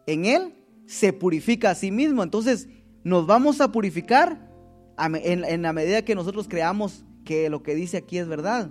[0.06, 0.54] en Él,
[0.86, 2.22] se purifica a sí mismo.
[2.22, 2.68] Entonces,
[3.04, 4.52] nos vamos a purificar
[5.00, 8.70] en, en la medida que nosotros creamos que lo que dice aquí es verdad.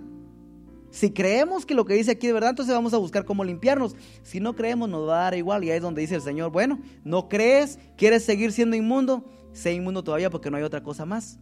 [0.91, 3.95] Si creemos que lo que dice aquí es verdad, entonces vamos a buscar cómo limpiarnos.
[4.23, 5.63] Si no creemos, nos va a dar igual.
[5.63, 9.73] Y ahí es donde dice el Señor, bueno, no crees, quieres seguir siendo inmundo, sé
[9.73, 11.39] inmundo todavía porque no hay otra cosa más.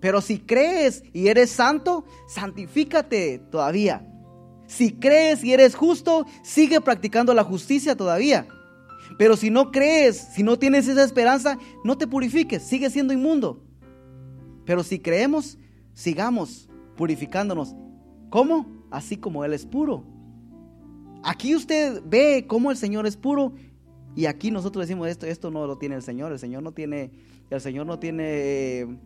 [0.00, 4.08] Pero si crees y eres santo, santifícate todavía.
[4.66, 8.46] Si crees y eres justo, sigue practicando la justicia todavía.
[9.18, 13.64] Pero si no crees, si no tienes esa esperanza, no te purifiques, sigue siendo inmundo.
[14.64, 15.58] Pero si creemos,
[15.94, 17.74] sigamos purificándonos
[18.32, 18.64] ¿Cómo?
[18.90, 20.04] Así como Él es puro.
[21.22, 23.52] Aquí usted ve cómo el Señor es puro
[24.16, 27.10] y aquí nosotros decimos esto, esto no lo tiene el Señor, el Señor no tiene
[27.50, 28.98] el Señor no tiene eh,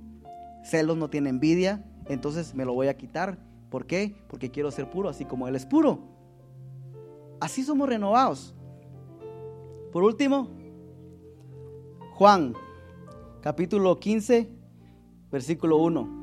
[0.63, 3.37] celos, no tiene envidia, entonces me lo voy a quitar.
[3.69, 4.15] ¿Por qué?
[4.29, 5.99] Porque quiero ser puro, así como Él es puro.
[7.41, 8.55] Así somos renovados.
[9.91, 10.51] Por último,
[12.13, 12.55] Juan,
[13.41, 14.49] capítulo 15,
[15.33, 16.16] versículo 1.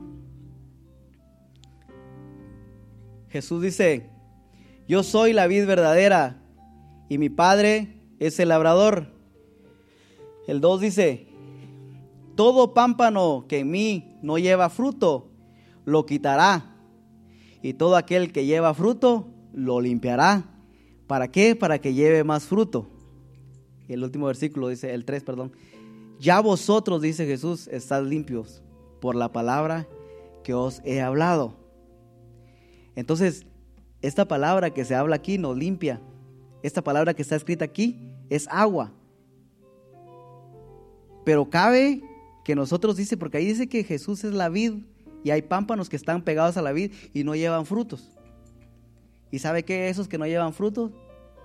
[3.33, 4.11] Jesús dice,
[4.87, 6.39] yo soy la vid verdadera
[7.09, 9.07] y mi Padre es el labrador.
[10.47, 11.25] El 2 dice,
[12.35, 15.31] todo pámpano que en mí no lleva fruto,
[15.83, 16.75] lo quitará.
[17.63, 20.43] Y todo aquel que lleva fruto, lo limpiará.
[21.07, 21.55] ¿Para qué?
[21.55, 22.85] Para que lleve más fruto.
[23.87, 25.53] Y el último versículo dice, el 3, perdón.
[26.19, 28.61] Ya vosotros, dice Jesús, estás limpios
[29.01, 29.87] por la palabra
[30.43, 31.62] que os he hablado.
[32.95, 33.45] Entonces,
[34.01, 36.01] esta palabra que se habla aquí nos limpia.
[36.61, 38.91] Esta palabra que está escrita aquí es agua.
[41.23, 42.01] Pero cabe
[42.43, 44.83] que nosotros dice, porque ahí dice que Jesús es la vid
[45.23, 48.11] y hay pámpanos que están pegados a la vid y no llevan frutos.
[49.31, 49.89] ¿Y sabe qué?
[49.89, 50.91] Esos que no llevan frutos,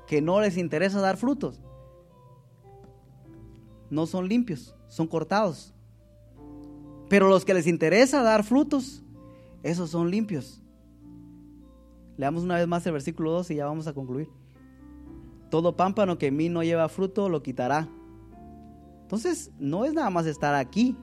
[0.06, 1.60] que no les interesa dar frutos,
[3.90, 5.72] no son limpios, son cortados.
[7.08, 9.02] Pero los que les interesa dar frutos,
[9.62, 10.60] esos son limpios.
[12.18, 14.28] Leamos una vez más el versículo 2 y ya vamos a concluir.
[15.50, 17.88] Todo pámpano que en mí no lleva fruto lo quitará.
[19.02, 20.96] Entonces, no es nada más estar aquí,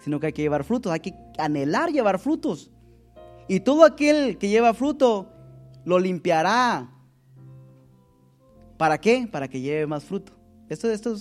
[0.00, 2.72] sino que hay que llevar frutos, hay que anhelar llevar frutos.
[3.46, 5.28] Y todo aquel que lleva fruto
[5.84, 6.90] lo limpiará.
[8.78, 9.28] ¿Para qué?
[9.30, 10.32] Para que lleve más fruto.
[10.70, 11.14] Esto, esto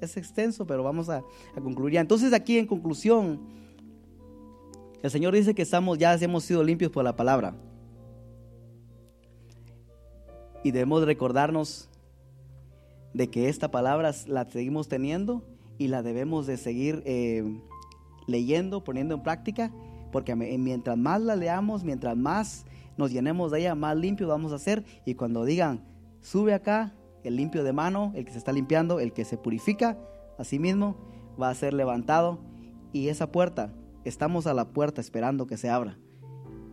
[0.00, 1.22] es, extenso, pero vamos a,
[1.56, 1.96] a concluir.
[1.98, 3.40] Entonces aquí en conclusión,
[5.02, 7.54] el Señor dice que estamos, ya hemos sido limpios por la palabra.
[10.62, 11.88] Y debemos recordarnos
[13.14, 15.42] de que esta palabra la seguimos teniendo
[15.78, 17.60] y la debemos de seguir eh,
[18.26, 19.72] leyendo, poniendo en práctica,
[20.12, 22.64] porque mientras más la leamos, mientras más
[22.96, 24.84] nos llenemos de ella, más limpios vamos a ser.
[25.04, 25.82] Y cuando digan,
[26.20, 26.92] sube acá,
[27.24, 29.98] el limpio de mano, el que se está limpiando, el que se purifica
[30.38, 30.96] a sí mismo,
[31.40, 32.38] va a ser levantado.
[32.92, 33.72] Y esa puerta,
[34.04, 35.98] estamos a la puerta esperando que se abra.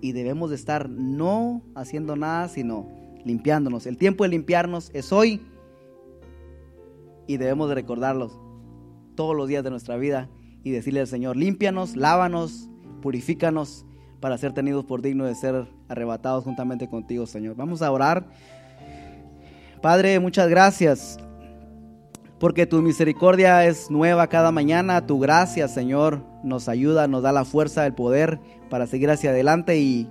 [0.02, 2.88] Y debemos de estar no haciendo nada, sino
[3.26, 3.86] limpiándonos.
[3.86, 5.42] El tiempo de limpiarnos es hoy
[7.28, 8.40] y debemos de recordarlos
[9.16, 10.30] todos los días de nuestra vida
[10.64, 12.70] y decirle al Señor, límpianos, lávanos,
[13.02, 13.86] purifícanos
[14.20, 17.56] para ser tenidos por digno de ser arrebatados juntamente contigo, Señor.
[17.56, 18.28] Vamos a orar.
[19.82, 21.18] Padre, muchas gracias
[22.40, 25.06] porque tu misericordia es nueva cada mañana.
[25.06, 28.40] Tu gracia, Señor, nos ayuda, nos da la fuerza, el poder
[28.70, 30.10] para seguir hacia adelante y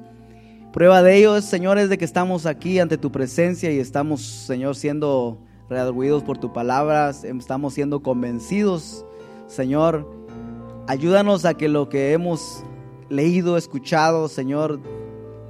[0.73, 4.77] Prueba de ello, Señor, es de que estamos aquí ante tu presencia y estamos, Señor,
[4.77, 5.39] siendo
[5.71, 9.03] redarguidos por tu palabra, estamos siendo convencidos,
[9.47, 10.07] Señor.
[10.87, 12.65] Ayúdanos a que lo que hemos
[13.09, 14.79] leído, escuchado, Señor,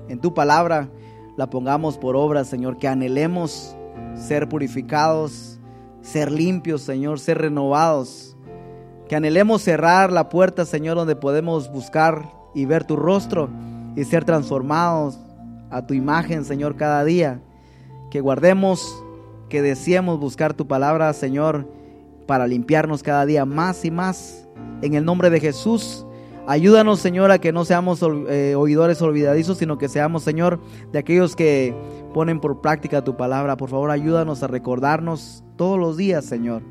[0.08, 0.88] en tu palabra,
[1.36, 3.76] la pongamos por obra, Señor, que anhelemos
[4.14, 5.58] ser purificados,
[6.00, 8.36] ser limpios, Señor, ser renovados.
[9.08, 13.48] Que anhelemos cerrar la puerta, Señor, donde podemos buscar y ver tu rostro
[13.98, 15.18] y ser transformados
[15.70, 17.40] a tu imagen, Señor, cada día.
[18.12, 19.04] Que guardemos,
[19.48, 21.68] que deseemos buscar tu palabra, Señor,
[22.28, 24.48] para limpiarnos cada día más y más.
[24.82, 26.06] En el nombre de Jesús,
[26.46, 30.60] ayúdanos, Señor, a que no seamos eh, oidores olvidadizos, sino que seamos, Señor,
[30.92, 31.74] de aquellos que
[32.14, 33.56] ponen por práctica tu palabra.
[33.56, 36.62] Por favor, ayúdanos a recordarnos todos los días, Señor,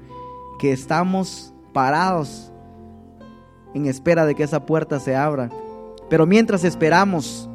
[0.60, 2.54] que estamos parados
[3.74, 5.50] en espera de que esa puerta se abra
[6.10, 7.50] pero mientras esperamos,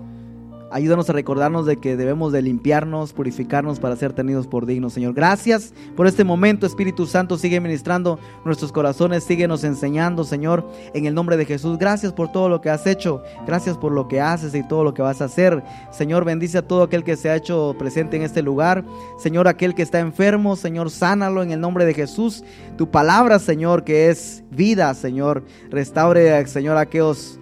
[0.72, 5.12] ayúdanos a recordarnos de que debemos de limpiarnos, purificarnos para ser tenidos por dignos, Señor.
[5.12, 11.14] Gracias por este momento, Espíritu Santo, sigue ministrando nuestros corazones, síguenos enseñando, Señor, en el
[11.14, 11.78] nombre de Jesús.
[11.78, 14.94] Gracias por todo lo que has hecho, gracias por lo que haces y todo lo
[14.94, 15.62] que vas a hacer.
[15.90, 18.84] Señor, bendice a todo aquel que se ha hecho presente en este lugar.
[19.18, 22.44] Señor, aquel que está enfermo, Señor, sánalo en el nombre de Jesús.
[22.78, 27.38] Tu palabra, Señor, que es vida, Señor, restaure, Señor, aquellos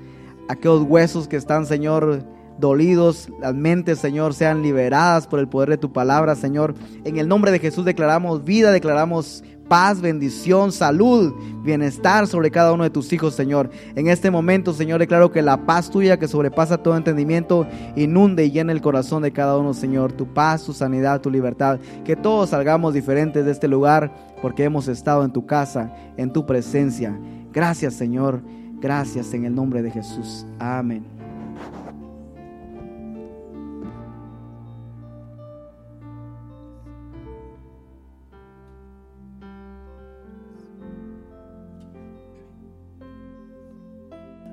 [0.51, 2.25] aquellos huesos que están, Señor,
[2.59, 6.75] dolidos, las mentes, Señor, sean liberadas por el poder de tu palabra, Señor.
[7.05, 11.33] En el nombre de Jesús declaramos vida, declaramos paz, bendición, salud,
[11.63, 13.71] bienestar sobre cada uno de tus hijos, Señor.
[13.95, 18.51] En este momento, Señor, declaro que la paz tuya que sobrepasa todo entendimiento inunde y
[18.51, 20.13] llene el corazón de cada uno, Señor.
[20.13, 21.79] Tu paz, tu sanidad, tu libertad.
[22.05, 26.45] Que todos salgamos diferentes de este lugar porque hemos estado en tu casa, en tu
[26.45, 27.17] presencia.
[27.53, 28.43] Gracias, Señor.
[28.81, 30.47] Gracias en el nombre de Jesús.
[30.59, 31.05] Amén.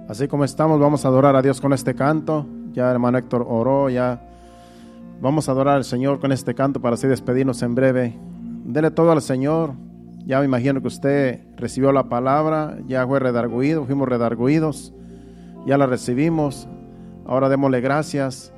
[0.10, 2.46] Así como estamos, vamos a adorar a Dios con este canto.
[2.74, 4.22] Ya hermano Héctor oró, ya
[5.22, 8.18] vamos a adorar al Señor con este canto para así despedirnos en breve.
[8.66, 9.74] Dele todo al Señor.
[10.26, 14.94] Ya me imagino que usted recibió la palabra, ya fue redarguido, fuimos redarguidos,
[15.66, 16.68] ya la recibimos.
[17.26, 18.54] Ahora démosle gracias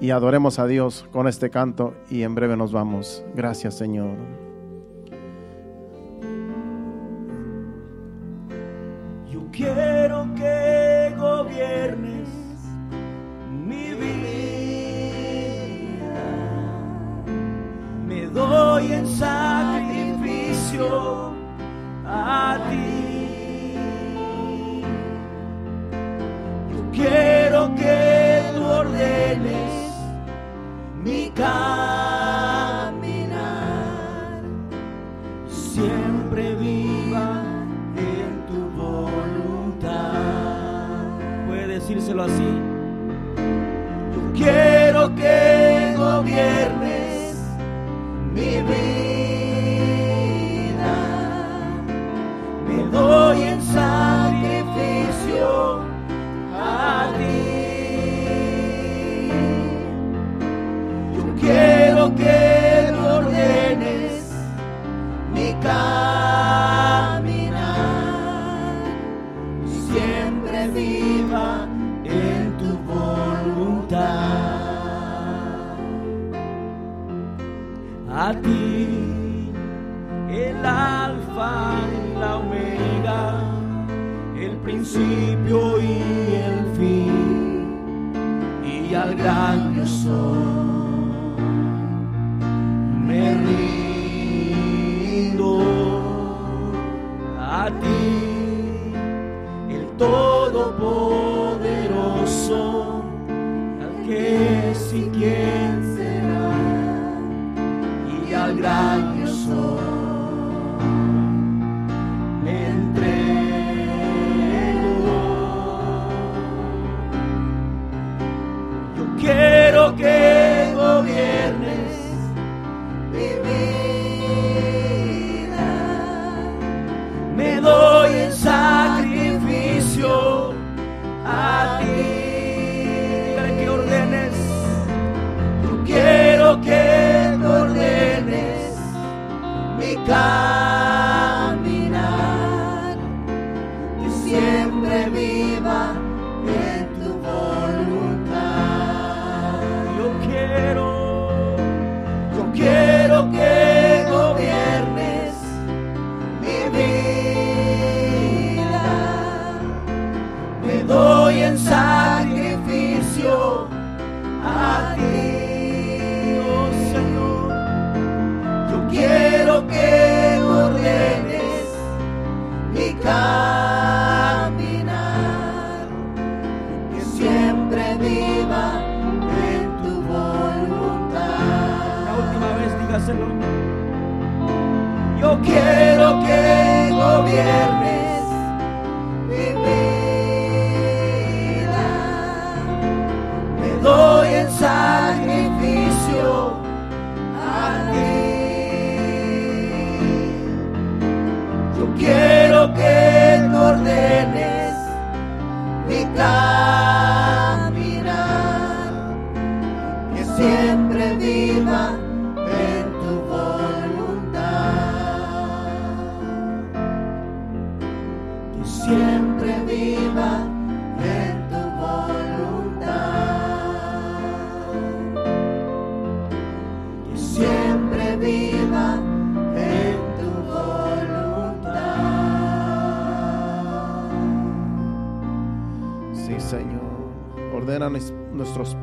[0.00, 3.22] y adoremos a Dios con este canto y en breve nos vamos.
[3.34, 4.16] Gracias Señor.
[9.30, 12.28] Yo quiero que gobiernes
[13.66, 14.10] mi vida.
[18.06, 20.10] Me doy en sacrificio
[31.40, 33.22] caminar.
[35.48, 37.42] Siempre viva
[37.96, 40.12] en tu voluntad.
[41.46, 42.50] Puede decírselo así.
[44.14, 46.59] Yo quiero que gobiernes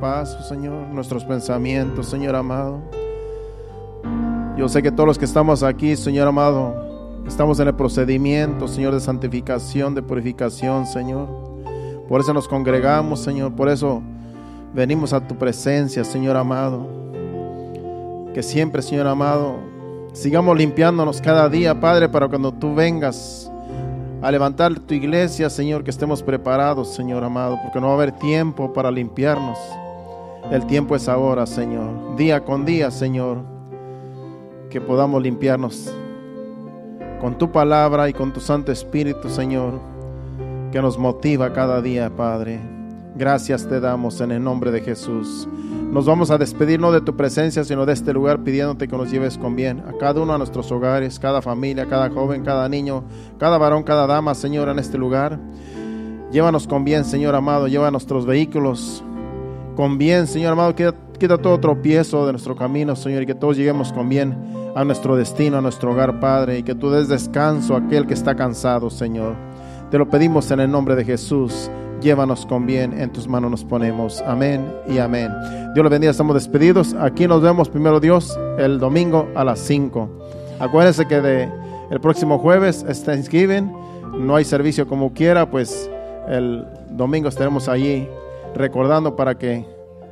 [0.07, 2.79] pasos, Señor, nuestros pensamientos, Señor amado.
[4.55, 8.93] Yo sé que todos los que estamos aquí, Señor amado, estamos en el procedimiento, Señor,
[8.93, 11.27] de santificación, de purificación, Señor.
[12.07, 13.53] Por eso nos congregamos, Señor.
[13.53, 14.01] Por eso
[14.73, 16.87] venimos a tu presencia, Señor amado.
[18.33, 19.57] Que siempre, Señor amado,
[20.13, 23.51] sigamos limpiándonos cada día, Padre, para cuando tú vengas
[24.21, 28.13] a levantar tu iglesia, Señor, que estemos preparados, Señor amado, porque no va a haber
[28.13, 29.59] tiempo para limpiarnos.
[30.49, 32.15] El tiempo es ahora, Señor.
[32.15, 33.39] Día con día, Señor,
[34.69, 35.93] que podamos limpiarnos
[37.19, 39.73] con tu palabra y con tu Santo Espíritu, Señor.
[40.71, 42.61] Que nos motiva cada día, Padre.
[43.15, 45.49] Gracias te damos en el nombre de Jesús.
[45.91, 49.11] Nos vamos a despedir no de tu presencia, sino de este lugar pidiéndote que nos
[49.11, 53.03] lleves con bien a cada uno de nuestros hogares, cada familia, cada joven, cada niño,
[53.37, 55.39] cada varón, cada dama, Señor, en este lugar.
[56.31, 59.03] Llévanos con bien, Señor amado, lleva nuestros vehículos
[59.77, 63.55] con bien, Señor amado, quita, quita todo tropiezo de nuestro camino, Señor, y que todos
[63.55, 64.35] lleguemos con bien
[64.75, 68.15] a nuestro destino, a nuestro hogar, Padre, y que tú des descanso a aquel que
[68.15, 69.35] está cansado, Señor.
[69.91, 71.69] Te lo pedimos en el nombre de Jesús.
[72.01, 74.19] Llévanos con bien, en tus manos nos ponemos.
[74.21, 75.31] Amén y amén.
[75.75, 76.95] Dios los bendiga, estamos despedidos.
[76.95, 80.09] Aquí nos vemos primero Dios el domingo a las 5.
[80.59, 81.51] Acuérdense que de
[81.91, 83.71] el próximo jueves es Thanksgiving.
[84.17, 85.87] No hay servicio como quiera, pues
[86.27, 88.07] el domingo estaremos allí
[88.57, 89.65] recordando para que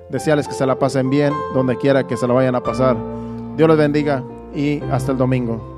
[0.09, 2.95] desearles que se la pasen bien donde quiera que se la vayan a pasar.
[3.57, 4.23] Dios les bendiga
[4.53, 5.74] y hasta el domingo.